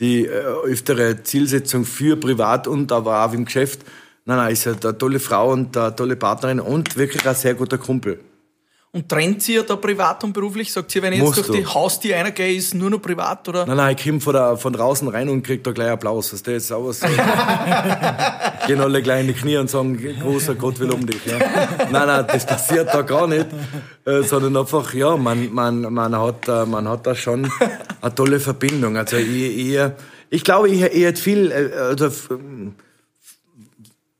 [0.00, 3.80] die äh, öftere Zielsetzung für privat und aber auch im Geschäft.
[4.24, 7.78] Nein, nein, ist eine tolle Frau und eine tolle Partnerin und wirklich ein sehr guter
[7.78, 8.20] Kumpel.
[8.98, 10.72] Und trennt sie ja da privat und beruflich?
[10.72, 11.72] Sagt sie, wenn ich jetzt Musst durch die du.
[11.72, 13.64] Haustür reingehe, ist nur noch privat, oder?
[13.64, 16.30] Nein, nein, ich komme von, der, von draußen rein und krieg da gleich Applaus.
[16.30, 17.00] Das ist auch was.
[18.66, 21.24] Gehen alle gleich in die Knie und sagen, großer Gott will um dich.
[21.26, 21.38] Ja.
[21.92, 23.46] Nein, nein, das passiert da gar nicht.
[24.04, 27.48] Äh, sondern einfach, ja, man, man, man, hat, äh, man hat da schon
[28.00, 28.96] eine tolle Verbindung.
[28.96, 29.78] Also ich, ich,
[30.30, 32.10] ich glaube, ich, ich hätte viel, äh, also,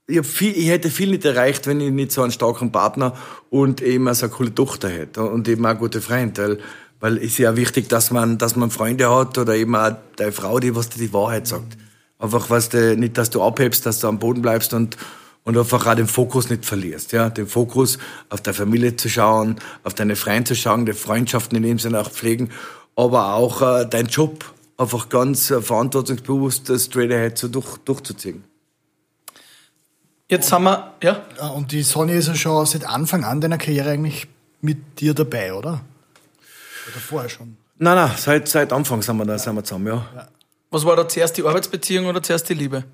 [0.08, 3.14] ich, viel, ich hätte viel nicht erreicht, wenn ich nicht so einen starken Partner
[3.50, 6.42] und eben auch so eine coole Tochter hätte und eben auch gute Freunde.
[6.42, 6.58] Weil,
[7.00, 10.32] weil es ist ja wichtig, dass man, dass man Freunde hat oder eben auch deine
[10.32, 11.76] Frau, die was dir die Wahrheit sagt.
[12.18, 14.96] Einfach, was du, nicht, dass du abhebst, dass du am Boden bleibst und,
[15.44, 17.28] und einfach auch den Fokus nicht verlierst, ja.
[17.28, 17.98] Den Fokus
[18.30, 22.00] auf deine Familie zu schauen, auf deine Freunde zu schauen, die Freundschaften in dem Sinne
[22.00, 22.50] auch pflegen,
[22.96, 24.44] aber auch äh, deinen Job
[24.78, 28.47] einfach ganz äh, verantwortungsbewusst äh, straight ahead so durch, durchzuziehen.
[30.30, 31.22] Jetzt haben wir, ja?
[31.38, 34.28] Ja, Und die Sonja ist ja schon seit Anfang an deiner Karriere eigentlich
[34.60, 35.80] mit dir dabei, oder?
[36.90, 37.56] Oder vorher schon?
[37.78, 40.28] Nein, nein, seit, seit Anfang sind wir da, sind wir zusammen, ja.
[40.70, 42.84] Was war da zuerst die Arbeitsbeziehung oder zuerst die Liebe?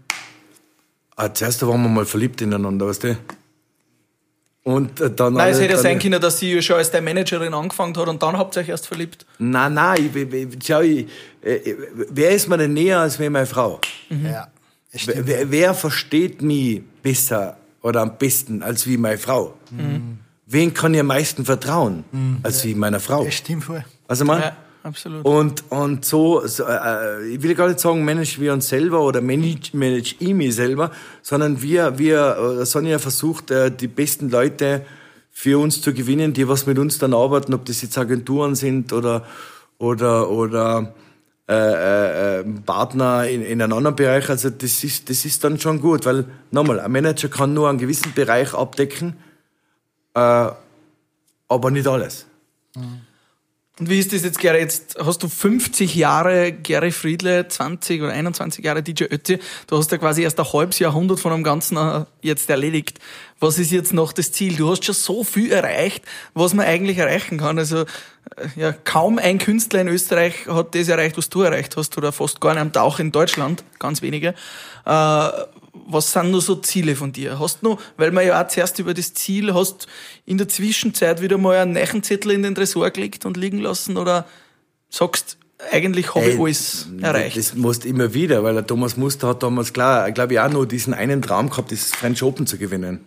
[1.17, 3.17] Ah, zuerst waren wir mal verliebt ineinander, weißt du?
[4.63, 5.35] Und äh, dann...
[5.35, 8.09] Nein, es hätte ja sein können, dass sie ja schon als deine Managerin angefangen hat
[8.09, 9.27] und dann habt ihr euch erst verliebt.
[9.39, 11.09] Nein, nein, ich, ich, ich, schau, ich,
[11.43, 11.75] äh,
[12.11, 13.81] wer ist mir denn näher als meine Frau?
[14.09, 14.49] Ja.
[14.97, 15.27] Stimmt.
[15.27, 19.55] Wer, wer versteht mich besser oder am besten als wie meine Frau?
[20.47, 22.05] Wen kann ich am meisten vertrauen
[22.43, 23.25] als wie meiner Frau?
[23.25, 23.85] Das stimmt voll.
[24.07, 25.25] Also man, Ja, absolut.
[25.25, 29.21] und, und so, so äh, ich will gar nicht sagen, manage wir uns selber oder
[29.21, 30.91] manage, manage ich mich selber,
[31.23, 34.85] sondern wir, wir, äh, Sonja versucht, äh, die besten Leute
[35.31, 38.93] für uns zu gewinnen, die was mit uns dann arbeiten, ob das jetzt Agenturen sind
[38.93, 39.25] oder,
[39.79, 40.95] oder, oder,
[41.47, 44.31] äh, äh, äh, Partner in, in einem anderen Bereich.
[44.31, 47.79] Also das ist, das ist dann schon gut, weil nochmal, ein Manager kann nur einen
[47.79, 49.17] gewissen Bereich abdecken,
[50.15, 50.49] äh,
[51.49, 52.27] aber nicht alles.
[53.81, 54.61] Und wie ist das jetzt, Gary?
[54.61, 59.41] Jetzt hast du 50 Jahre Gary Friedle, 20 oder 21 Jahre DJ Ötzi.
[59.67, 63.01] Du hast ja quasi erst ein halbes Jahrhundert von dem Ganzen äh, jetzt erledigt.
[63.41, 64.55] Was ist jetzt noch das Ziel?
[64.55, 66.05] Du hast schon so viel erreicht,
[66.35, 67.59] was man eigentlich erreichen kann.
[67.59, 67.87] Also, äh,
[68.55, 72.41] ja, kaum ein Künstler in Österreich hat das erreicht, was du erreicht hast, oder fast
[72.41, 74.35] gar nicht, auch in Deutschland, ganz wenige.
[74.87, 75.31] Äh,
[75.87, 77.39] was sind nur so Ziele von dir?
[77.39, 79.87] Hast du noch, weil man ja auch zuerst über das Ziel hast,
[80.25, 84.27] in der Zwischenzeit wieder mal einen Nechenzettel in den Tresor gelegt und liegen lassen oder
[84.89, 85.37] sagst,
[85.71, 87.37] eigentlich habe ich alles erreicht?
[87.37, 90.67] Das musst immer wieder, weil der Thomas Muster hat damals klar, glaube ich, auch nur
[90.67, 93.01] diesen einen Traum gehabt, das French Open zu gewinnen.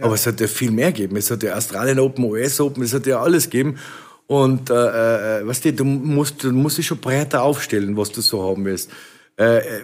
[0.00, 1.16] Aber es hat ja viel mehr gegeben.
[1.16, 3.78] Es hat ja Australien Open, US Open, es hat ja alles gegeben.
[4.26, 8.20] Und äh, äh, weißt du, du musst, du musst dich schon breiter aufstellen, was du
[8.20, 8.90] so haben willst.
[9.38, 9.82] Äh, äh,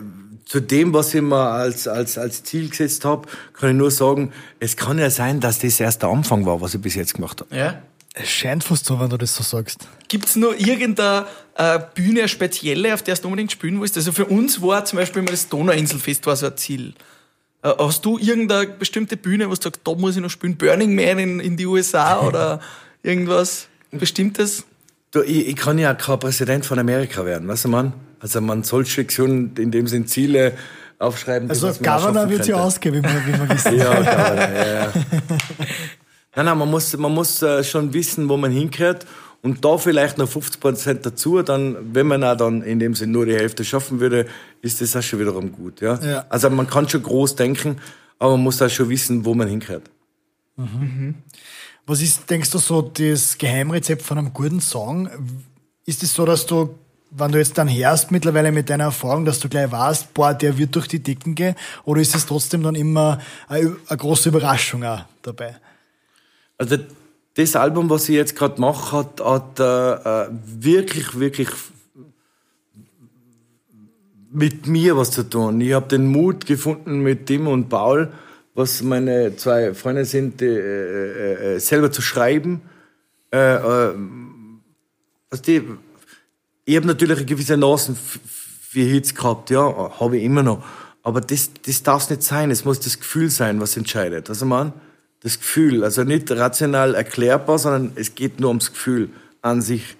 [0.51, 4.33] zu dem, was ich mir als, als, als Ziel gesetzt habe, kann ich nur sagen,
[4.59, 7.41] es kann ja sein, dass das erst der Anfang war, was ich bis jetzt gemacht
[7.41, 7.57] habe.
[7.57, 7.81] ja?
[8.15, 9.87] Es scheint fast so, wenn du das so sagst.
[10.09, 13.97] Gibt's noch irgendeine äh, Bühne, eine spezielle, auf der du unbedingt spielen willst?
[13.97, 16.95] Also für uns war zum Beispiel mal das Donauinselfest war so ein Ziel.
[17.63, 20.57] Äh, hast du irgendeine bestimmte Bühne, wo du sagst, da muss ich noch spielen?
[20.57, 22.59] Burning Man in, in die USA oder
[23.05, 24.65] irgendwas Bestimmtes?
[25.13, 27.93] Du, ich, ich kann ja kein Präsident von Amerika werden, weißt du, man?
[28.21, 30.53] Also man soll schon in dem Sinn Ziele
[30.99, 31.49] aufschreiben.
[31.51, 32.65] Also man Governor wird sie könnte.
[32.65, 33.79] ausgeben, wie wir, wie wir wissen.
[33.79, 34.93] Ja, Governor, ja, ja.
[36.37, 39.05] Nein, nein, man muss, man muss äh, schon wissen, wo man hinkehrt
[39.43, 43.11] und da vielleicht noch 50 Prozent dazu, dann, wenn man auch dann in dem Sinn
[43.11, 44.27] nur die Hälfte schaffen würde,
[44.63, 45.99] ist das auch schon wiederum gut, ja.
[46.01, 46.27] Ja.
[46.29, 47.79] Also man kann schon groß denken,
[48.19, 49.91] aber man muss auch schon wissen, wo man hinkehrt.
[51.87, 55.09] Was ist, denkst du, so das Geheimrezept von einem guten Song?
[55.87, 56.79] Ist es so, dass du,
[57.11, 60.57] wenn du jetzt dann hörst mittlerweile mit deiner Erfahrung, dass du gleich weißt, boah, der
[60.59, 61.55] wird durch die Decken gehen?
[61.85, 65.57] Oder ist es trotzdem dann immer eine, eine große Überraschung auch dabei?
[66.57, 66.77] Also
[67.35, 70.29] das Album, was ich jetzt gerade mache, hat, hat äh, äh,
[70.61, 71.49] wirklich, wirklich
[74.31, 75.61] mit mir was zu tun.
[75.61, 78.13] Ich habe den Mut gefunden, mit Tim und Paul,
[78.55, 82.63] was meine zwei Freunde sind, die, äh, äh, äh, selber zu schreiben.
[83.33, 83.95] Äh, äh,
[85.31, 85.63] also die,
[86.71, 88.21] ich habe natürlich eine gewisse Nasen f-
[88.63, 90.65] für Hits gehabt, ja, habe ich immer noch.
[91.03, 92.51] Aber das, das darf nicht sein.
[92.51, 94.29] Es muss das Gefühl sein, was entscheidet.
[94.29, 94.73] Also man,
[95.23, 99.11] das Gefühl, also nicht rational erklärbar, sondern es geht nur ums Gefühl
[99.43, 99.97] an sich.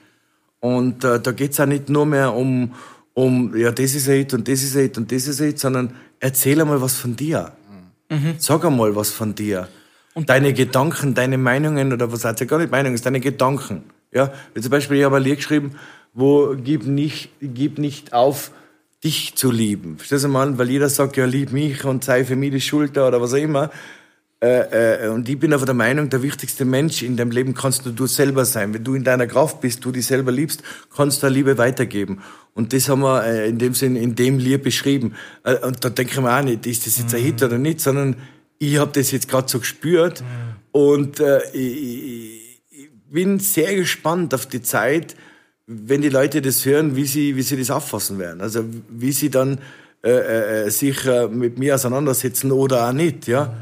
[0.61, 2.75] Und äh, da geht's auch nicht nur mehr um,
[3.15, 6.61] um, ja, das ist Hit und das ist Hit und das ist Hit, sondern erzähl
[6.61, 7.53] einmal was von dir.
[8.11, 8.35] Mhm.
[8.39, 9.69] Sag einmal was von dir.
[10.15, 13.85] Und deine Gedanken, deine Meinungen oder was heißt ja gar nicht Meinungen, es deine Gedanken.
[14.13, 15.77] Ja, wie zum Beispiel, ich habe ein Lied geschrieben,
[16.13, 18.51] wo gib nicht, gib nicht auf,
[19.03, 19.97] dich zu lieben.
[19.97, 20.59] Verstehst du mal?
[20.59, 23.39] Weil jeder sagt, ja, lieb mich und sei für mich die Schulter oder was auch
[23.39, 23.71] immer.
[24.43, 27.85] Äh, äh, und ich bin aber der Meinung, der wichtigste Mensch in deinem Leben kannst
[27.85, 28.73] nur du selber sein.
[28.73, 30.63] Wenn du in deiner Kraft bist, du dich selber liebst,
[30.95, 32.23] kannst du Liebe weitergeben.
[32.55, 35.15] Und das haben wir äh, in dem Sinn, in dem Lied beschrieben.
[35.45, 37.81] Äh, und da denke ich mir auch nicht, ist das jetzt ein Hit oder nicht,
[37.81, 38.17] sondern
[38.59, 40.23] ich habe das jetzt gerade so gespürt.
[40.23, 40.27] Mhm.
[40.73, 45.17] Und äh, ich, ich bin sehr gespannt auf die Zeit,
[45.73, 48.41] wenn die Leute das hören, wie sie, wie sie das auffassen werden.
[48.41, 49.59] Also wie sie dann
[50.03, 53.55] äh, äh, sich äh, mit mir auseinandersetzen oder auch nicht, ja.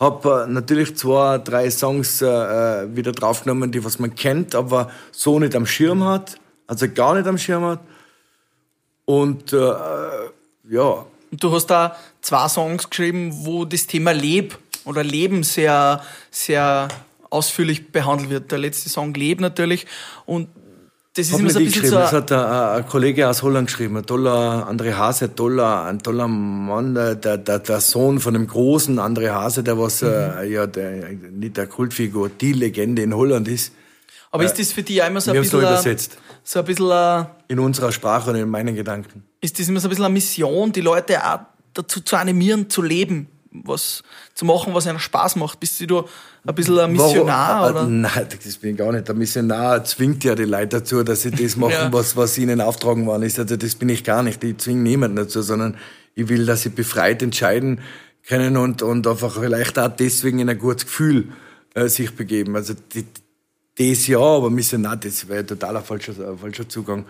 [0.00, 4.90] Habe äh, natürlich zwei, drei Songs äh, äh, wieder draufgenommen, die was man kennt, aber
[5.12, 7.80] so nicht am Schirm hat, also gar nicht am Schirm hat.
[9.04, 11.06] Und äh, ja.
[11.30, 16.88] Und du hast da zwei Songs geschrieben, wo das Thema Leb oder Leben sehr, sehr
[17.30, 18.50] ausführlich behandelt wird.
[18.50, 19.86] Der letzte Song Leb natürlich.
[20.26, 20.48] Und
[21.18, 23.96] das ist immer so ein bisschen so Das hat ein, ein, Kollege aus Holland geschrieben,
[23.96, 29.00] ein toller André Hase, toller, ein toller Mann, der, der, der Sohn von dem großen
[29.00, 30.08] André Hase, der was, mhm.
[30.08, 33.72] äh, ja, der, nicht der Kultfigur, die Legende in Holland ist.
[34.30, 36.18] Aber ist das für dich einmal so ein bisschen, so, übersetzt.
[36.44, 39.24] so ein bisschen, in unserer Sprache und in meinen Gedanken.
[39.40, 41.40] Ist das immer so ein bisschen eine Mission, die Leute auch
[41.74, 43.28] dazu zu animieren, zu leben?
[43.50, 44.02] Was
[44.34, 45.60] zu machen, was einem Spaß macht?
[45.60, 46.04] Bist du
[46.44, 47.62] ein bisschen ein Missionar?
[47.62, 47.76] Warum?
[47.76, 47.86] Oder?
[47.86, 49.08] Nein, das bin ich gar nicht.
[49.08, 51.92] Der Missionar zwingt ja die Leute dazu, dass sie das machen, ja.
[51.92, 53.38] was, was ihnen auftragen worden ist.
[53.38, 54.42] Also das bin ich gar nicht.
[54.44, 55.76] Ich zwinge niemanden dazu, sondern
[56.14, 57.80] ich will, dass sie befreit entscheiden
[58.26, 61.28] können und, und einfach vielleicht auch deswegen in ein gutes Gefühl
[61.74, 62.56] äh, sich begeben.
[62.56, 63.06] Also die,
[63.78, 67.06] das ja, aber Missionar, das wäre total ein falscher, ein falscher Zugang.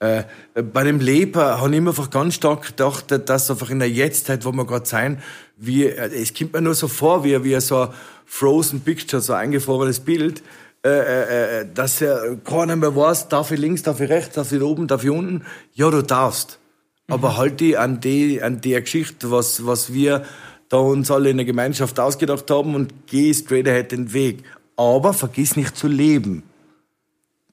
[0.00, 0.24] Äh,
[0.54, 4.44] bei dem Leben habe ich mir einfach ganz stark gedacht, dass einfach in der Jetztzeit,
[4.44, 5.20] wo wir gerade sein,
[5.56, 7.88] wie, äh, es kommt mir nur so vor, wie, wie so ein
[8.24, 10.42] Frozen Picture, so ein eingefrorenes Bild,
[10.84, 14.52] äh, äh, äh, dass ja keiner mehr weiß, darf ich links, darf ich rechts, darf
[14.52, 15.44] ich oben, darf ich unten.
[15.74, 16.60] Ja, du darfst.
[17.08, 17.14] Mhm.
[17.14, 20.24] Aber halt die an die, an der Geschichte, was, was wir
[20.68, 24.44] da uns alle in der Gemeinschaft ausgedacht haben und geh straight ahead den Weg.
[24.76, 26.44] Aber vergiss nicht zu leben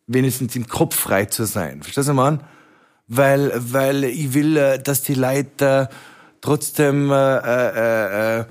[0.07, 1.81] wenigstens im Kopf frei zu sein.
[1.81, 2.41] Verstehst du, Mann?
[3.07, 5.89] Weil, weil ich will, äh, dass die Leute
[6.41, 8.45] trotzdem, äh, äh, äh,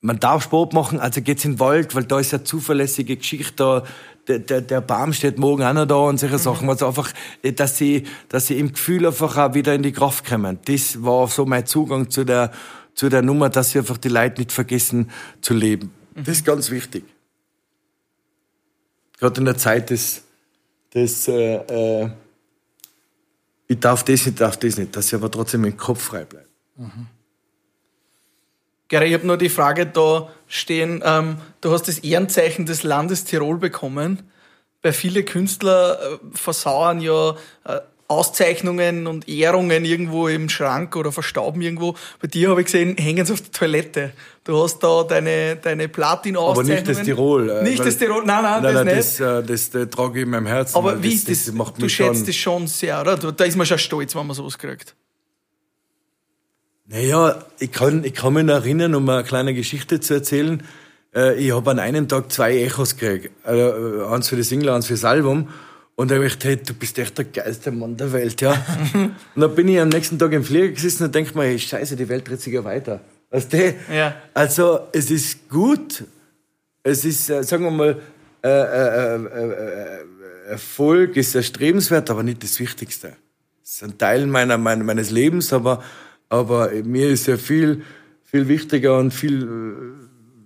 [0.00, 3.54] man darf Sport machen, also geht's in den Wald, weil da ist ja zuverlässige Geschichte
[3.56, 3.82] da,
[4.28, 6.68] der, der, der Baum steht morgen auch noch da und solche Sachen.
[6.68, 7.10] Also einfach,
[7.42, 10.58] äh, dass sie, dass sie im Gefühl einfach auch wieder in die Kraft kommen.
[10.64, 12.50] Das war so mein Zugang zu der,
[12.94, 15.10] zu der Nummer, dass sie einfach die Leute nicht vergessen
[15.40, 15.90] zu leben.
[16.14, 17.13] Das ist ganz wichtig
[19.24, 20.22] gerade in der Zeit des,
[20.92, 21.54] des äh,
[22.02, 22.10] äh,
[23.66, 26.48] ich darf das nicht, darf das nicht, dass ich aber trotzdem im Kopf frei bleibe.
[26.76, 27.06] Mhm.
[28.88, 33.24] Gary, ich habe nur die Frage da stehen, ähm, du hast das Ehrenzeichen des Landes
[33.24, 34.30] Tirol bekommen.
[34.82, 37.30] Bei vielen Künstler äh, versauern ja
[37.64, 41.94] äh, Auszeichnungen und Ehrungen irgendwo im Schrank oder verstauben irgendwo.
[42.20, 44.12] Bei dir habe ich gesehen, hängen sie auf der Toilette.
[44.44, 46.78] Du hast da deine, deine Platin-Auszeichnungen.
[46.78, 47.48] Aber nicht das Tirol.
[47.48, 48.98] Äh, nicht das Tirol, nein, nein, nein das nein, nicht.
[48.98, 50.76] Das, äh, das, das, trage ich in meinem Herzen.
[50.76, 51.46] Aber wie ist das?
[51.46, 53.16] das macht du schätzt schon das schon sehr, oder?
[53.16, 54.94] Da ist man schon stolz, wenn man sowas kriegt.
[56.86, 60.62] Naja, ich kann, ich kann mich noch erinnern, um eine kleine Geschichte zu erzählen.
[61.14, 63.30] Äh, ich habe an einem Tag zwei Echos gekriegt.
[63.46, 65.48] Eins für die Single, eins für das Album.
[65.96, 68.52] Und da habe ich gedacht, hey, du bist echt der geilste Mann der Welt, ja.
[68.94, 71.94] und dann bin ich am nächsten Tag im Flieger gesessen und denke mir, hey, scheiße,
[71.94, 73.00] die Welt dreht sich ja weiter.
[73.30, 73.74] Weißt du?
[73.92, 74.16] Ja.
[74.32, 76.04] Also, es ist gut.
[76.82, 78.00] Es ist, äh, sagen wir mal,
[78.42, 80.04] äh, äh,
[80.48, 83.16] Erfolg ist erstrebenswert, aber nicht das Wichtigste.
[83.62, 85.82] Es ist ein Teil meiner, meines Lebens, aber,
[86.28, 87.82] aber mir ist ja viel,
[88.24, 89.94] viel wichtiger und viel,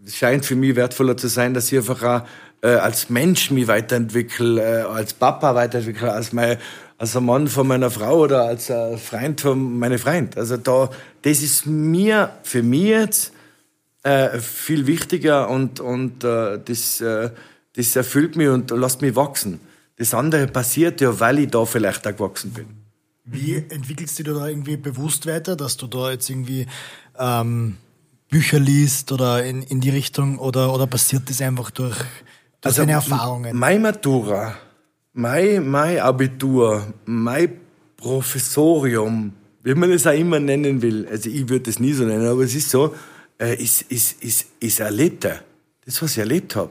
[0.06, 2.28] scheint für mich wertvoller zu sein, dass ich einfach auch
[2.62, 6.58] äh, als Mensch mich weiterentwickle, äh, als Papa weiterentwickle, als mein,
[6.96, 10.36] als ein Mann von meiner Frau oder als ein Freund von meiner Freund.
[10.36, 10.90] Also da,
[11.22, 13.32] das ist mir, für mich jetzt,
[14.02, 17.30] äh, viel wichtiger und, und äh, das, äh,
[17.74, 19.60] das erfüllt mich und lässt mich wachsen.
[19.96, 22.66] Das andere passiert ja, weil ich da vielleicht auch gewachsen bin.
[23.24, 26.66] Wie entwickelst du da irgendwie bewusst weiter, dass du da jetzt irgendwie
[27.18, 27.76] ähm,
[28.30, 31.96] Bücher liest oder in, in die Richtung oder, oder passiert das einfach durch
[32.60, 33.56] durch also, deine Erfahrungen?
[33.56, 34.54] Mein Matura,
[35.12, 37.60] mein, mein Abitur, mein
[37.96, 39.32] Professorium,
[39.62, 42.42] wie man das auch immer nennen will, also ich würde das nie so nennen, aber
[42.42, 42.94] es ist so,
[43.40, 45.42] äh, ist, ist, ist, ist Erlebter.
[45.84, 46.70] Das, was ich erlebt habe,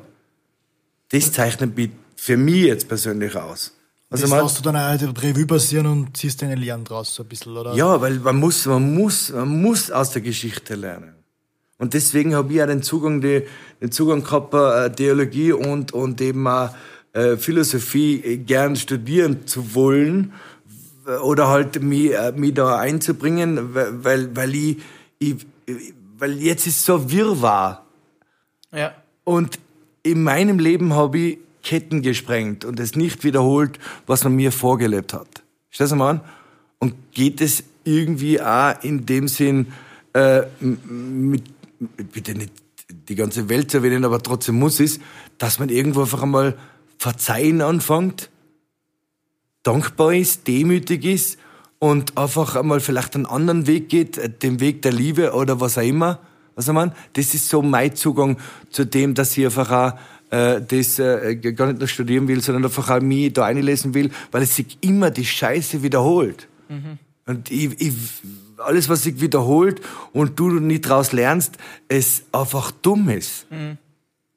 [1.09, 3.73] das zeichnet mich für mich jetzt persönlich aus.
[4.09, 7.23] Also das lässt du dann auch die Revue passieren und ziehst deine Lehren draus so
[7.23, 7.73] ein bisschen, oder?
[7.73, 11.16] Ja, weil man muss, man muss, man muss aus der Geschichte lernen.
[11.77, 13.43] Und deswegen habe ich auch den Zugang, die,
[13.81, 16.69] den Zugang gehabt, äh, Theologie und, und eben auch
[17.13, 20.33] äh, Philosophie gern studieren zu wollen
[21.23, 24.77] oder halt mich, äh, mich da einzubringen, weil, weil ich,
[25.19, 25.35] ich,
[26.17, 27.85] weil jetzt ist so Wirrwarr.
[28.73, 28.93] Ja.
[29.23, 29.59] Und
[30.03, 35.13] in meinem Leben habe ich Ketten gesprengt und es nicht wiederholt, was man mir vorgelebt
[35.13, 35.27] hat.
[35.71, 36.21] Stellst du mal an?
[36.79, 39.67] Und geht es irgendwie auch in dem Sinn,
[40.13, 41.43] äh, mit,
[41.79, 42.53] bitte nicht
[43.09, 44.99] die ganze Welt zu erwähnen, aber trotzdem muss es,
[45.37, 46.57] dass man irgendwo einfach einmal
[46.97, 48.29] verzeihen anfängt,
[49.63, 51.37] dankbar ist, demütig ist
[51.79, 55.77] und einfach einmal vielleicht einen anderen Weg geht, äh, den Weg der Liebe oder was
[55.77, 56.19] auch immer.
[56.55, 56.93] Was ich meine?
[57.13, 58.37] Das ist so mein Zugang
[58.71, 59.99] zu dem, dass ich einfach auch
[60.31, 64.09] äh, das äh, gar nicht nur studieren will, sondern einfach auch mich da einlesen will,
[64.31, 66.47] weil es sich immer die Scheiße wiederholt.
[66.67, 66.97] Mhm.
[67.25, 67.93] Und ich, ich,
[68.59, 69.81] alles, was sich wiederholt
[70.13, 73.49] und du nicht daraus lernst, es einfach dumm ist.
[73.51, 73.77] Mhm.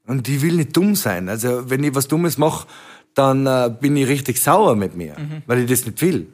[0.07, 1.29] Und ich will nicht dumm sein.
[1.29, 2.67] Also wenn ich was Dummes mache,
[3.15, 5.43] dann äh, bin ich richtig sauer mit mir, mhm.
[5.47, 6.27] weil ich das nicht will.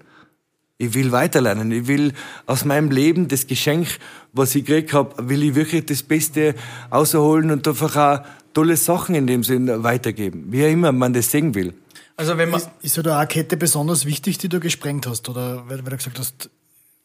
[0.78, 1.72] Ich will weiterlernen.
[1.72, 2.12] Ich will
[2.44, 3.88] aus meinem Leben das Geschenk,
[4.32, 6.54] was ich gekriegt habe, will ich wirklich das Beste
[6.90, 10.46] außerholen und einfach auch tolle Sachen in dem Sinn weitergeben.
[10.48, 11.74] Wie auch immer man das sehen will.
[12.16, 15.28] Also wenn man ist, ist ja da eine Kette besonders wichtig, die du gesprengt hast,
[15.28, 16.50] oder weil, weil du gesagt hast?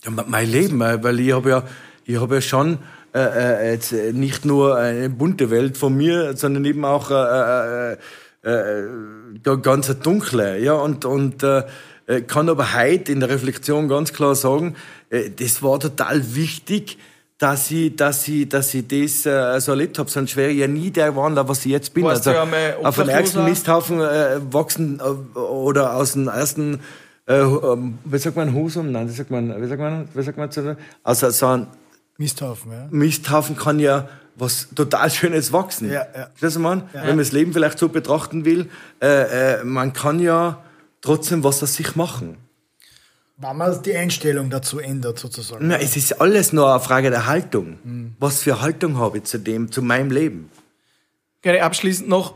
[0.03, 1.63] Ja, mein Leben, weil ich habe ja,
[2.05, 2.79] ich habe ja schon
[3.13, 7.97] äh, äh, jetzt nicht nur eine bunte Welt von mir, sondern eben auch äh, äh,
[8.43, 11.63] äh, ganz dunkle, ja und und äh,
[12.27, 14.75] kann aber heute in der Reflexion ganz klar sagen,
[15.09, 16.97] äh, das war total wichtig,
[17.37, 20.09] dass ich, dass ich, dass ich das äh, so erlebt habe.
[20.09, 22.03] Sonst wäre ich ja nie der Wanderer, was ich jetzt bin.
[22.03, 22.39] Warst also
[22.83, 26.81] auf dem ersten Misthaufen äh, wachsen äh, oder aus dem ersten,
[27.31, 28.91] äh, ähm, wie sagt man, Husum?
[28.91, 31.67] Nein, wie sagt man, wie sagt man, wie sagt man zu, also so ein
[32.17, 32.87] Misthaufen, ja.
[32.91, 35.89] Misthaufen kann ja was total Schönes wachsen.
[35.91, 36.27] Ja, ja.
[36.33, 36.83] Verstehst du, man?
[36.93, 37.01] Ja.
[37.01, 38.69] Wenn man das Leben vielleicht so betrachten will,
[39.01, 40.63] äh, äh, man kann ja
[41.01, 42.37] trotzdem was aus sich machen.
[43.37, 45.67] Wenn man die Einstellung dazu ändert, sozusagen.
[45.67, 47.79] Na, es ist alles nur eine Frage der Haltung.
[47.83, 48.15] Mhm.
[48.19, 50.51] Was für Haltung habe ich zu dem, zu meinem Leben?
[51.41, 52.35] Gerne abschließend noch,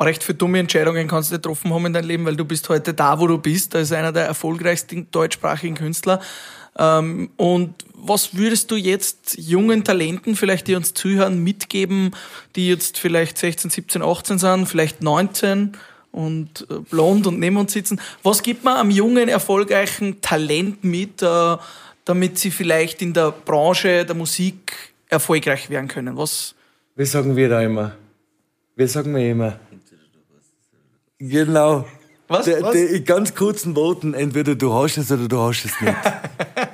[0.00, 2.94] recht für dumme Entscheidungen kannst du getroffen haben in deinem Leben, weil du bist heute
[2.94, 6.20] da, wo du bist, als einer der erfolgreichsten deutschsprachigen Künstler.
[6.76, 12.14] Ähm, und was würdest du jetzt jungen Talenten, vielleicht die uns zuhören, mitgeben,
[12.56, 15.76] die jetzt vielleicht 16, 17, 18 sind, vielleicht 19
[16.10, 18.00] und äh, blond und neben uns sitzen.
[18.22, 21.56] Was gibt man einem jungen, erfolgreichen Talent mit, äh,
[22.04, 24.72] damit sie vielleicht in der Branche der Musik
[25.08, 26.16] erfolgreich werden können?
[26.16, 26.54] Was?
[26.96, 27.92] Wie sagen wir da immer?
[28.76, 29.58] Wie sagen wir immer?
[31.18, 31.86] Genau.
[32.28, 32.46] Was?
[32.46, 35.94] Der, der, in ganz kurzen Worten, entweder du hast es oder du hast es nicht.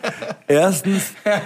[0.51, 1.13] Erstens.
[1.25, 1.43] Alright.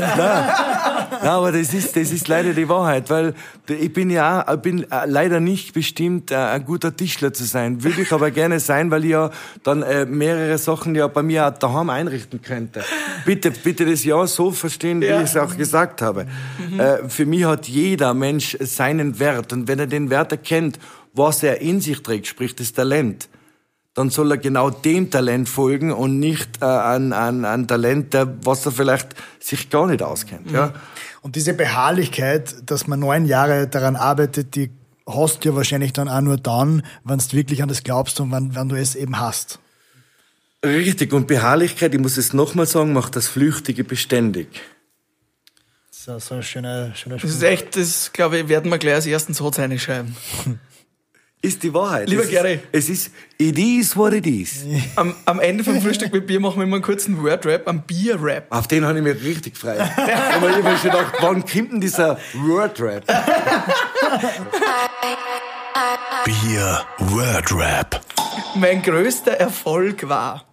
[0.00, 3.34] Nein, nein, aber das ist, das ist leider die Wahrheit, weil
[3.68, 7.84] ich bin ja auch, bin äh, leider nicht bestimmt, äh, ein guter Tischler zu sein.
[7.84, 9.30] Würde ich aber gerne sein, weil ich ja
[9.62, 12.82] dann äh, mehrere Sachen ja bei mir daheim einrichten könnte.
[13.24, 15.18] Bitte, bitte das ja so verstehen, wie ja.
[15.18, 16.26] ich es auch gesagt habe.
[16.58, 17.08] Mhm.
[17.08, 20.80] Für mich hat jeder Mensch seinen Wert und wenn er den Wert erkennt,
[21.14, 23.28] was er in sich trägt, sprich das Talent,
[23.98, 28.32] dann soll er genau dem Talent folgen und nicht äh, an, an, an Talent, der,
[28.44, 29.08] was er vielleicht
[29.40, 30.46] sich gar nicht auskennt.
[30.46, 30.54] Mhm.
[30.54, 30.72] Ja?
[31.20, 34.70] Und diese Beharrlichkeit, dass man neun Jahre daran arbeitet, die
[35.04, 38.30] hast du ja wahrscheinlich dann auch nur dann, wenn du wirklich an das glaubst und
[38.30, 39.58] wenn, wenn du es eben hast.
[40.64, 44.46] Richtig, und Beharrlichkeit, ich muss es nochmal sagen, macht das Flüchtige beständig.
[45.90, 49.06] So, so ein schöner, schöner Das ist echt, das glaube ich, werden wir gleich als
[49.06, 50.14] ersten Satz reinschreiben.
[51.40, 52.08] ist die Wahrheit.
[52.08, 52.60] Lieber Gary.
[52.72, 54.64] Es ist, it is what it is.
[54.96, 58.46] Am, am Ende vom Frühstück mit Bier machen wir immer einen kurzen Word-Rap, einen Bier-Rap.
[58.50, 59.78] Auf den habe ich mir richtig frei.
[59.80, 63.06] Aber ich habe mir schon gedacht, wann kommt denn dieser Word-Rap?
[66.24, 68.00] Bier Word-Rap.
[68.56, 70.44] Mein größter Erfolg war?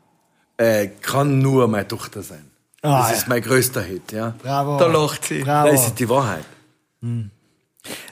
[0.58, 2.46] Äh, kann nur meine Tochter sein.
[2.82, 3.18] Ah, das ja.
[3.18, 4.36] ist mein größter Hit, ja.
[4.42, 4.78] Bravo.
[4.78, 5.40] Da lacht sie.
[5.40, 5.72] Bravo.
[5.72, 6.46] Das ist die Wahrheit.
[7.02, 7.32] Hm.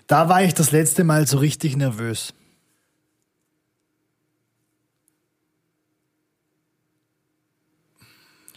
[0.07, 2.33] Da war ich das letzte Mal so richtig nervös.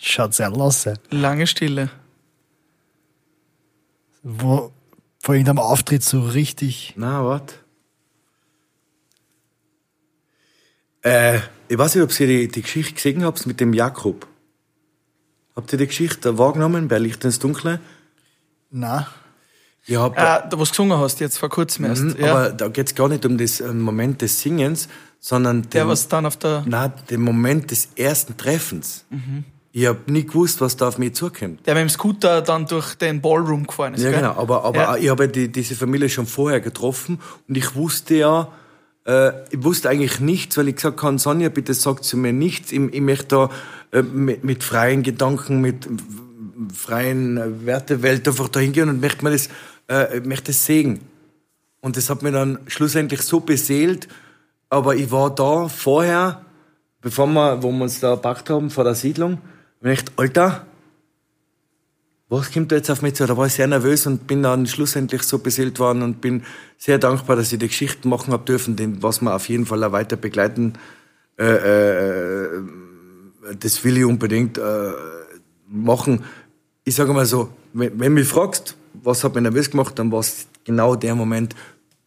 [0.08, 0.88] Schaut sehr los.
[1.10, 1.90] Lange Stille.
[4.22, 4.72] Wo
[5.20, 6.94] vor irgendeinem Auftritt so richtig.
[6.96, 7.42] Na, was?
[11.02, 14.28] Äh, ich weiß nicht, ob ihr die, die Geschichte gesehen habt mit dem Jakob.
[15.56, 17.80] Habt ihr die Geschichte wahrgenommen bei Licht ins Dunkle?
[18.70, 19.08] Na,
[19.86, 22.02] Ich hab, Ah, da was gesungen hast, jetzt vor kurzem erst.
[22.04, 22.30] Mhm, ja.
[22.32, 24.88] Aber da geht's gar nicht um das äh, Moment des Singens,
[25.18, 26.62] sondern den, der, was dann auf der.
[26.66, 29.04] nein, den Moment des ersten Treffens.
[29.10, 29.44] Mhm.
[29.78, 31.66] Ich hab nie gewusst, was da auf mich zukommt.
[31.66, 34.02] Der mit dem Scooter dann durch den Ballroom gefahren ist.
[34.02, 34.20] Ja, gell?
[34.20, 34.32] genau.
[34.38, 34.96] Aber, aber Ja.
[34.96, 38.48] ich habe ja die, diese Familie schon vorher getroffen und ich wusste ja,
[39.06, 42.72] äh, ich wusste eigentlich nichts, weil ich gesagt habe, Sonja, bitte sag zu mir nichts.
[42.72, 43.50] Ich, ich möchte da
[43.92, 45.86] äh, mit, mit freien Gedanken, mit
[46.72, 49.50] freien äh, Wertewelt einfach da hingehen und möchte mir das,
[49.88, 51.00] äh, möchte das sehen.
[51.82, 54.08] Und das hat mir dann schlussendlich so beseelt,
[54.70, 56.46] aber ich war da vorher,
[57.02, 59.36] bevor wir, wo wir uns da gepackt haben, vor der Siedlung,
[59.80, 60.66] und ich dachte, Alter,
[62.28, 63.26] was kommt da jetzt auf mich zu?
[63.26, 66.42] Da war ich sehr nervös und bin dann schlussendlich so beseelt worden und bin
[66.76, 69.92] sehr dankbar, dass ich die Geschichten machen habe dürfen, was wir auf jeden Fall auch
[69.92, 70.72] weiter begleiten.
[71.38, 72.62] Äh, äh,
[73.60, 74.90] das will ich unbedingt äh,
[75.68, 76.24] machen.
[76.84, 80.20] Ich sage mal so, wenn, wenn mich fragst, was hat mich nervös gemacht, dann war
[80.20, 81.54] es genau der Moment,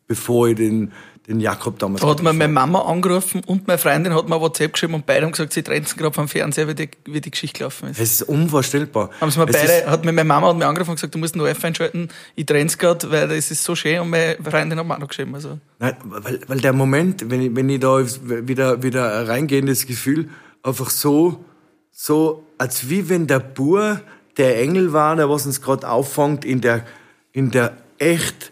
[0.07, 0.91] bevor ich den,
[1.29, 4.73] den Jakob damals Da hat mir meine Mama angerufen und meine Freundin hat mir WhatsApp
[4.73, 7.59] geschrieben und beide haben gesagt, sie trennen gerade vom Fernseher, wie die, wie die Geschichte
[7.59, 7.99] gelaufen ist.
[7.99, 9.11] Es ist unvorstellbar.
[9.21, 11.19] Haben sie mir Es beide, hat mir meine Mama hat mir angerufen und gesagt, du
[11.19, 14.79] musst den OF einschalten, ich trenn's gerade, weil es ist so schön und meine Freundin
[14.79, 15.35] hat mir auch noch geschrieben.
[15.35, 15.59] Also.
[15.77, 19.85] Nein, weil, weil der Moment, wenn ich, wenn ich da wieder, wieder reingehe in das
[19.85, 20.29] Gefühl,
[20.63, 21.45] einfach so,
[21.91, 24.01] so, als wie wenn der Bur
[24.37, 26.85] der Engel war, der was uns gerade auffängt in der,
[27.33, 28.51] in der echt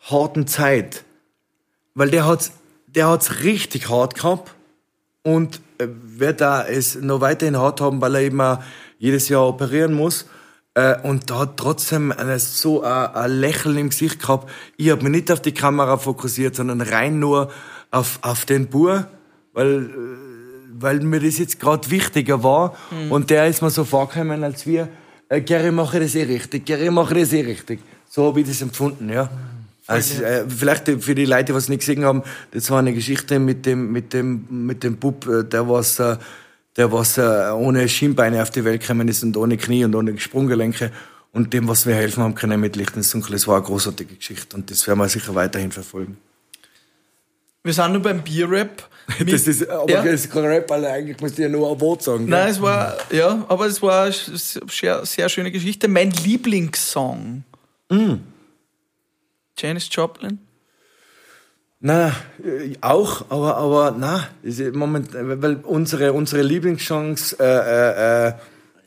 [0.00, 1.03] harten Zeit.
[1.94, 2.52] Weil der hat's,
[2.86, 4.54] der hat's richtig hart gehabt
[5.22, 8.58] und äh, wird da es noch weiterhin hart haben, weil er eben auch
[8.98, 10.26] jedes Jahr operieren muss.
[10.74, 14.50] Äh, und da hat trotzdem eine, so ein, ein Lächeln im Gesicht gehabt.
[14.76, 17.50] Ich habe mich nicht auf die Kamera fokussiert, sondern rein nur
[17.90, 19.06] auf, auf den Bur,
[19.52, 19.88] weil, äh,
[20.72, 22.74] weil mir das jetzt gerade wichtiger war.
[23.10, 24.88] Und der ist mir so vorgekommen, als wir,
[25.28, 27.80] äh, Gary, mache das eh richtig, Gary, mache das eh richtig.
[28.08, 29.30] So habe ich das empfunden, ja.
[29.86, 32.22] Also, äh, vielleicht für die Leute, die es nicht gesehen haben,
[32.52, 36.16] das war eine Geschichte mit dem, mit dem, mit dem Bub, äh, der was, äh,
[36.76, 40.18] der was äh, ohne Schienbeine auf die Welt gekommen ist und ohne Knie und ohne
[40.18, 40.90] Sprunggelenke
[41.32, 43.32] und dem, was wir helfen haben können mit Licht ins Dunkel.
[43.32, 46.16] Das war eine großartige Geschichte und das werden wir sicher weiterhin verfolgen.
[47.62, 48.88] Wir sind nur beim Bierrap.
[49.26, 50.02] Das ist, aber Ja.
[50.02, 50.90] das ist kein Rap, Alter.
[50.90, 52.24] eigentlich musst du ja nur ein Wort sagen.
[52.26, 52.52] Nein, gell?
[52.52, 55.88] es war, ja, aber es war eine sehr, sehr schöne Geschichte.
[55.88, 57.44] Mein Lieblingssong.
[57.90, 58.14] Mm.
[59.56, 60.38] Janis Joplin.
[61.80, 62.08] Na,
[62.42, 64.28] äh, auch, aber, aber na,
[64.72, 68.32] Moment, äh, weil unsere, unsere Lieblingssongs äh, äh,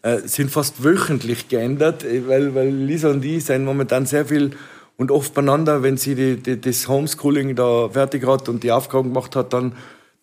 [0.01, 4.51] äh, sind fast wöchentlich geändert, äh, weil, weil Lisa und ich sind momentan sehr viel
[4.97, 9.09] und oft beieinander, wenn sie die, die, das Homeschooling da fertig hat und die Aufgaben
[9.09, 9.73] gemacht hat, dann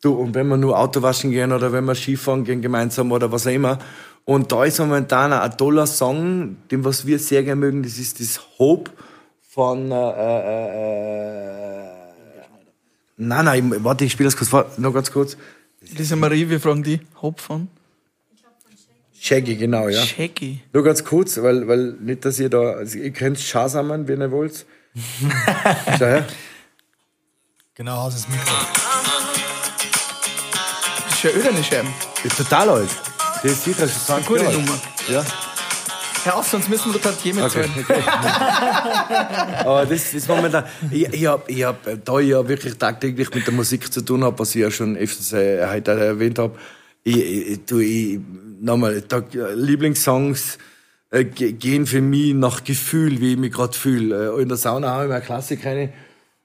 [0.03, 3.31] du, und wenn wir nur Auto waschen gehen oder wenn wir Skifahren gehen gemeinsam oder
[3.31, 3.79] was auch immer.
[4.25, 8.21] Und da ist momentan ein toller Song, den was wir sehr gerne mögen, das ist
[8.21, 8.91] das Hope
[9.55, 11.91] von äh, äh, äh,
[13.17, 14.67] Nein, nein, ich- warte, ich spiele das kurz vor.
[14.77, 15.37] Noch ganz kurz.
[15.97, 17.01] Lisa Marie, wir fragen die.
[17.23, 17.69] Hop von
[19.21, 20.03] Shaggy, genau, ja.
[20.05, 20.61] Shaggy.
[20.73, 24.31] Nur ganz kurz, weil, weil nicht, dass ihr da, also ihr könnt Schasamen, wenn ihr
[24.33, 24.67] wollt.
[25.99, 26.27] Schau her.
[27.75, 28.53] genau, hast es Mikro.
[31.07, 31.89] Das ist ja öde, eine Scheibe.
[32.25, 32.91] Ist total alt.
[33.43, 34.67] Der ist sicher schon 20 Gute Jahre alt.
[34.67, 34.81] Nummer.
[35.09, 35.25] Ja.
[36.25, 37.69] Hör auf, sonst müssen wir dort jemand Okay.
[39.65, 43.47] Aber das ist momentan, ich, ich hab, ich hab, da ich ja wirklich tagtäglich mit
[43.47, 46.57] der Musik zu tun habe, was ich ja schon öfters äh, heute erwähnt habe,
[47.03, 48.21] ich, ich, ich, ich
[48.61, 49.23] nochmal, da,
[49.55, 50.59] Lieblingssongs
[51.11, 54.35] äh, ge- gehen für mich nach Gefühl, wie ich mich gerade fühle.
[54.37, 55.93] Äh, in der Sauna habe ich mir eine Klassik rein.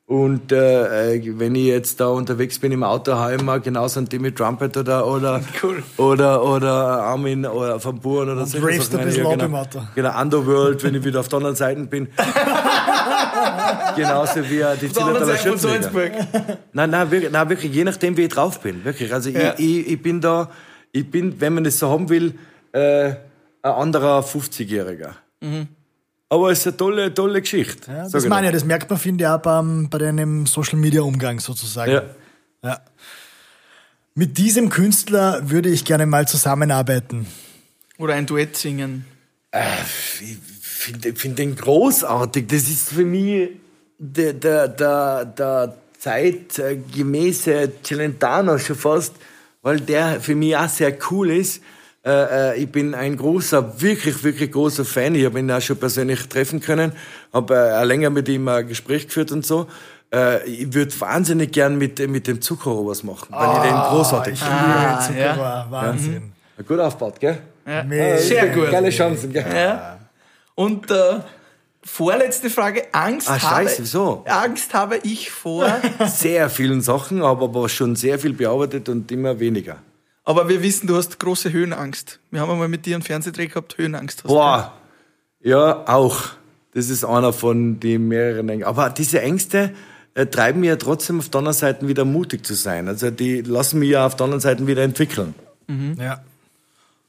[0.10, 4.00] Und äh, äh, wenn ich jetzt da unterwegs bin im Auto, habe ich mal genauso
[4.00, 5.84] einen Timmy Trumpet oder oder Cool.
[5.98, 6.72] oder oder
[7.04, 8.58] Armin oder von Buren oder so.
[8.58, 9.84] ravest ein bisschen im genau, Auto.
[9.94, 12.08] genau, Underworld, wenn ich wieder auf der anderen Seite bin.
[13.96, 15.58] Genauso wie äh, die Zillertaler.
[15.58, 16.12] Salzburg.
[16.74, 18.84] Nein, nein, wirklich, nein, wirklich, je nachdem, wie ich drauf bin.
[18.84, 19.14] Wirklich.
[19.14, 19.54] Also Ja.
[19.60, 20.50] ich, ich, ich bin da,
[20.92, 22.34] ich bin, wenn man das so haben will,
[22.72, 23.16] äh, ein
[23.62, 25.12] anderer 50-Jähriger.
[26.30, 27.92] Aber es ist eine tolle, tolle Geschichte.
[27.92, 31.92] Ja, das meine ich, das merkt man, finde ich, auch beim, bei deinem Social-Media-Umgang sozusagen.
[31.92, 32.04] Ja.
[32.64, 32.80] Ja.
[34.14, 37.26] Mit diesem Künstler würde ich gerne mal zusammenarbeiten.
[37.98, 39.06] Oder ein Duett singen.
[40.22, 42.48] Ich finde find den großartig.
[42.48, 43.50] Das ist für mich
[43.98, 49.16] der, der, der, der zeitgemäße Celentano schon fast,
[49.62, 51.62] weil der für mich auch sehr cool ist.
[52.06, 52.12] Äh,
[52.54, 55.16] äh, ich bin ein großer, wirklich, wirklich großer Fan.
[55.16, 56.94] Ich habe ihn auch schon persönlich treffen können,
[57.34, 59.68] habe äh, auch länger mit ihm ein Gespräch geführt und so.
[60.14, 64.40] Äh, ich würde wahnsinnig gern mit, mit dem Zucchero was machen, weil ich den großartig
[64.40, 64.56] finde.
[64.56, 65.68] Ah, Zucker ja.
[65.70, 66.32] Wahnsinn.
[66.68, 67.38] Gut aufgebaut, gell?
[67.68, 67.84] Ja.
[67.84, 68.18] Mega.
[68.18, 68.72] Sehr gut.
[68.72, 69.46] Geile Chancen, gell?
[69.54, 70.00] Ja.
[70.56, 71.20] Und äh,
[71.84, 72.84] vorletzte Frage.
[72.92, 74.24] Angst, Ah, habe, scheiße, wieso?
[74.26, 75.70] Angst habe ich vor.
[76.08, 79.78] Sehr vielen Sachen, aber, aber schon sehr viel bearbeitet und immer weniger.
[80.30, 82.20] Aber wir wissen, du hast große Höhenangst.
[82.30, 84.20] Wir haben einmal mit dir einen Fernsehdreh gehabt, Höhenangst.
[84.20, 84.36] Hast du.
[84.36, 84.74] Boah,
[85.42, 86.22] ja, auch.
[86.76, 88.70] Das ist einer von den mehreren Ängsten.
[88.70, 89.74] Aber diese Ängste
[90.14, 92.88] äh, treiben mich ja trotzdem auf der anderen Seite wieder mutig zu sein.
[92.88, 95.34] Also die lassen mich ja auf der anderen Seite wieder entwickeln.
[95.98, 96.24] Ja.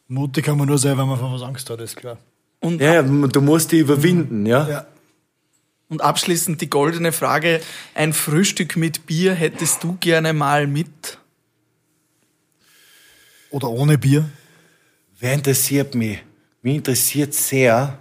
[0.08, 2.16] Mutig kann man nur sein, wenn man vor was Angst hat, ist klar.
[2.60, 4.66] Und, Ja, ja, du musst die überwinden, ja.
[4.66, 4.86] Ja.
[5.90, 7.60] und abschließend die goldene Frage.
[7.94, 11.18] Ein Frühstück mit Bier hättest du gerne mal mit?
[13.50, 14.28] Oder ohne Bier.
[15.18, 16.18] Wer interessiert mich?
[16.62, 17.98] Mich interessiert sehr,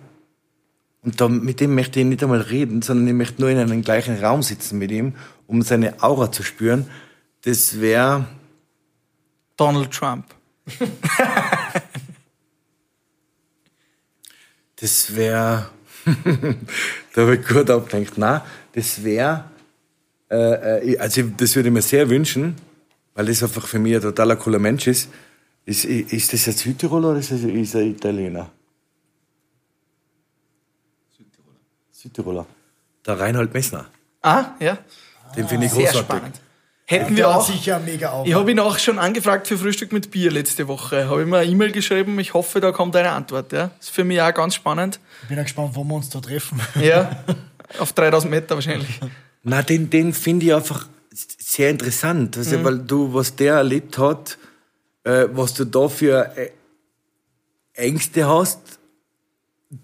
[1.01, 3.81] und da, mit dem möchte ich nicht einmal reden, sondern ich möchte nur in einem
[3.81, 5.15] gleichen Raum sitzen mit ihm,
[5.47, 6.89] um seine Aura zu spüren.
[7.41, 8.27] Das wäre,
[9.57, 10.25] Donald Trump.
[14.75, 15.69] das wäre,
[17.13, 18.17] da habe ich gut abgelenkt.
[18.17, 18.41] Nein,
[18.73, 19.45] das wäre,
[20.29, 22.55] äh, äh, also das würde ich mir sehr wünschen,
[23.15, 25.09] weil das einfach für mich ein totaler cooler Mensch ist.
[25.65, 28.49] Ist, ist das ein Südtiroler oder ist das ist er Italiener?
[31.15, 31.55] Südtiroler.
[31.91, 32.45] Südtiroler.
[33.05, 33.85] Der Reinhold Messner.
[34.21, 34.77] Ah, ja.
[35.35, 36.01] Den finde ich Sehr großartig.
[36.07, 36.41] spannend.
[36.85, 37.45] Hätten wir auch.
[37.47, 38.27] sicher mega auf.
[38.27, 41.07] Ich habe ihn auch schon angefragt für Frühstück mit Bier letzte Woche.
[41.07, 42.17] Habe ihm eine E-Mail geschrieben.
[42.19, 43.51] Ich hoffe, da kommt eine Antwort.
[43.53, 43.69] Ja.
[43.79, 44.99] Ist für mich auch ganz spannend.
[45.27, 46.59] bin ja gespannt, wo wir uns da treffen.
[46.81, 47.23] Ja.
[47.77, 48.99] Auf 3000 Meter wahrscheinlich.
[49.43, 52.63] Na, den, den finde ich einfach sehr interessant, also, Mhm.
[52.63, 54.39] weil du, was der erlebt hat,
[55.09, 56.49] äh, was du da für äh,
[57.73, 58.59] Ängste hast,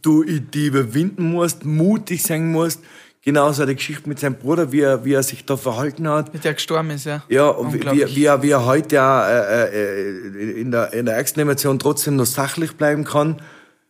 [0.01, 2.81] du die überwinden musst, mutig sein musst.
[3.21, 6.31] Genauso eine Geschichte mit seinem Bruder, wie er, wie er sich da verhalten hat.
[6.31, 7.23] Mit der gestorben ist, ja.
[7.27, 7.81] Ja, und wie,
[8.15, 12.17] wie, er, wie er heute ja, äh, äh, in, der, in der ärgsten Emotion trotzdem
[12.17, 13.41] noch sachlich bleiben kann.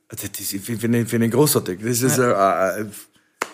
[0.07, 1.79] Also das finde ich, finde ich großartig.
[1.83, 2.85] Das ist, äh, äh,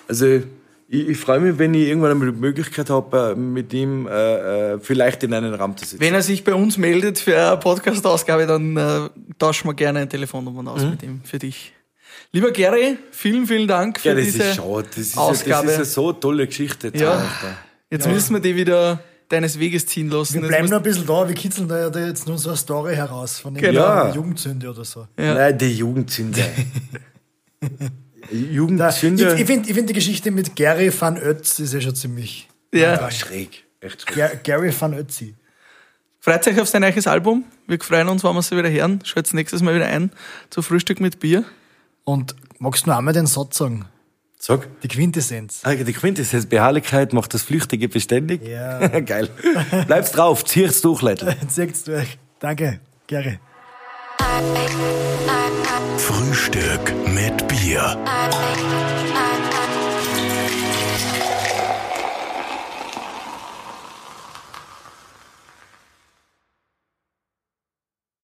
[0.07, 0.43] also
[0.91, 4.73] ich, ich freue mich, wenn ich irgendwann einmal die Möglichkeit habe, äh, mit ihm äh,
[4.73, 6.01] äh, vielleicht in einem Raum zu sitzen.
[6.01, 10.09] Wenn er sich bei uns meldet für eine Podcast-Ausgabe, dann äh, tauschen wir gerne ein
[10.09, 10.71] Telefonnummern Mhm.
[10.71, 11.73] aus mit ihm für dich.
[12.33, 14.85] Lieber Gary, vielen, vielen Dank für ja, das diese ist schade.
[14.89, 15.63] Das ist, ja, Ausgabe.
[15.67, 16.91] das ist eine so tolle Geschichte.
[16.95, 17.11] Ja.
[17.13, 17.57] Alter.
[17.89, 20.41] Jetzt müssen wir die wieder deines Weges ziehen lassen.
[20.41, 22.57] Wir bleiben noch ein bisschen da, wir kitzeln da ja da jetzt nur so eine
[22.57, 23.65] Story heraus von Genau.
[23.81, 24.15] irgendeiner Ja.
[24.15, 25.07] Jugendsünde oder so.
[25.17, 25.33] Ja.
[25.35, 26.41] Nein, die Jugendsünde.
[28.31, 29.35] Da, ich Jugendsünde.
[29.37, 32.47] ich finde ich find die Geschichte mit Gary van Ötz ist ja schon ziemlich.
[32.73, 32.93] ja.
[33.01, 33.63] ja, schräg.
[33.81, 34.15] Echt schräg.
[34.15, 35.35] Ga- Gary van Ötzi.
[36.19, 37.45] Freut euch auf sein neues Album.
[37.67, 38.99] Wir freuen uns, wenn wir sie wieder hören.
[39.03, 40.11] Schalt's nächstes Mal wieder ein
[40.51, 41.43] zu Frühstück mit Bier.
[42.03, 43.85] Und magst du noch einmal den Satz sagen?
[44.37, 44.67] Sag.
[44.81, 45.61] Die Quintessenz.
[45.63, 48.41] Ah, Die Quintessenz, Beharrlichkeit macht das Flüchtige beständig.
[48.47, 48.87] Ja.
[49.01, 49.29] Geil.
[49.87, 51.35] Bleib's drauf, zieh's durch, Leute.
[51.47, 52.17] Seht's durch.
[52.39, 53.39] Danke, Gary.
[55.97, 57.97] Frühstück mit Bier.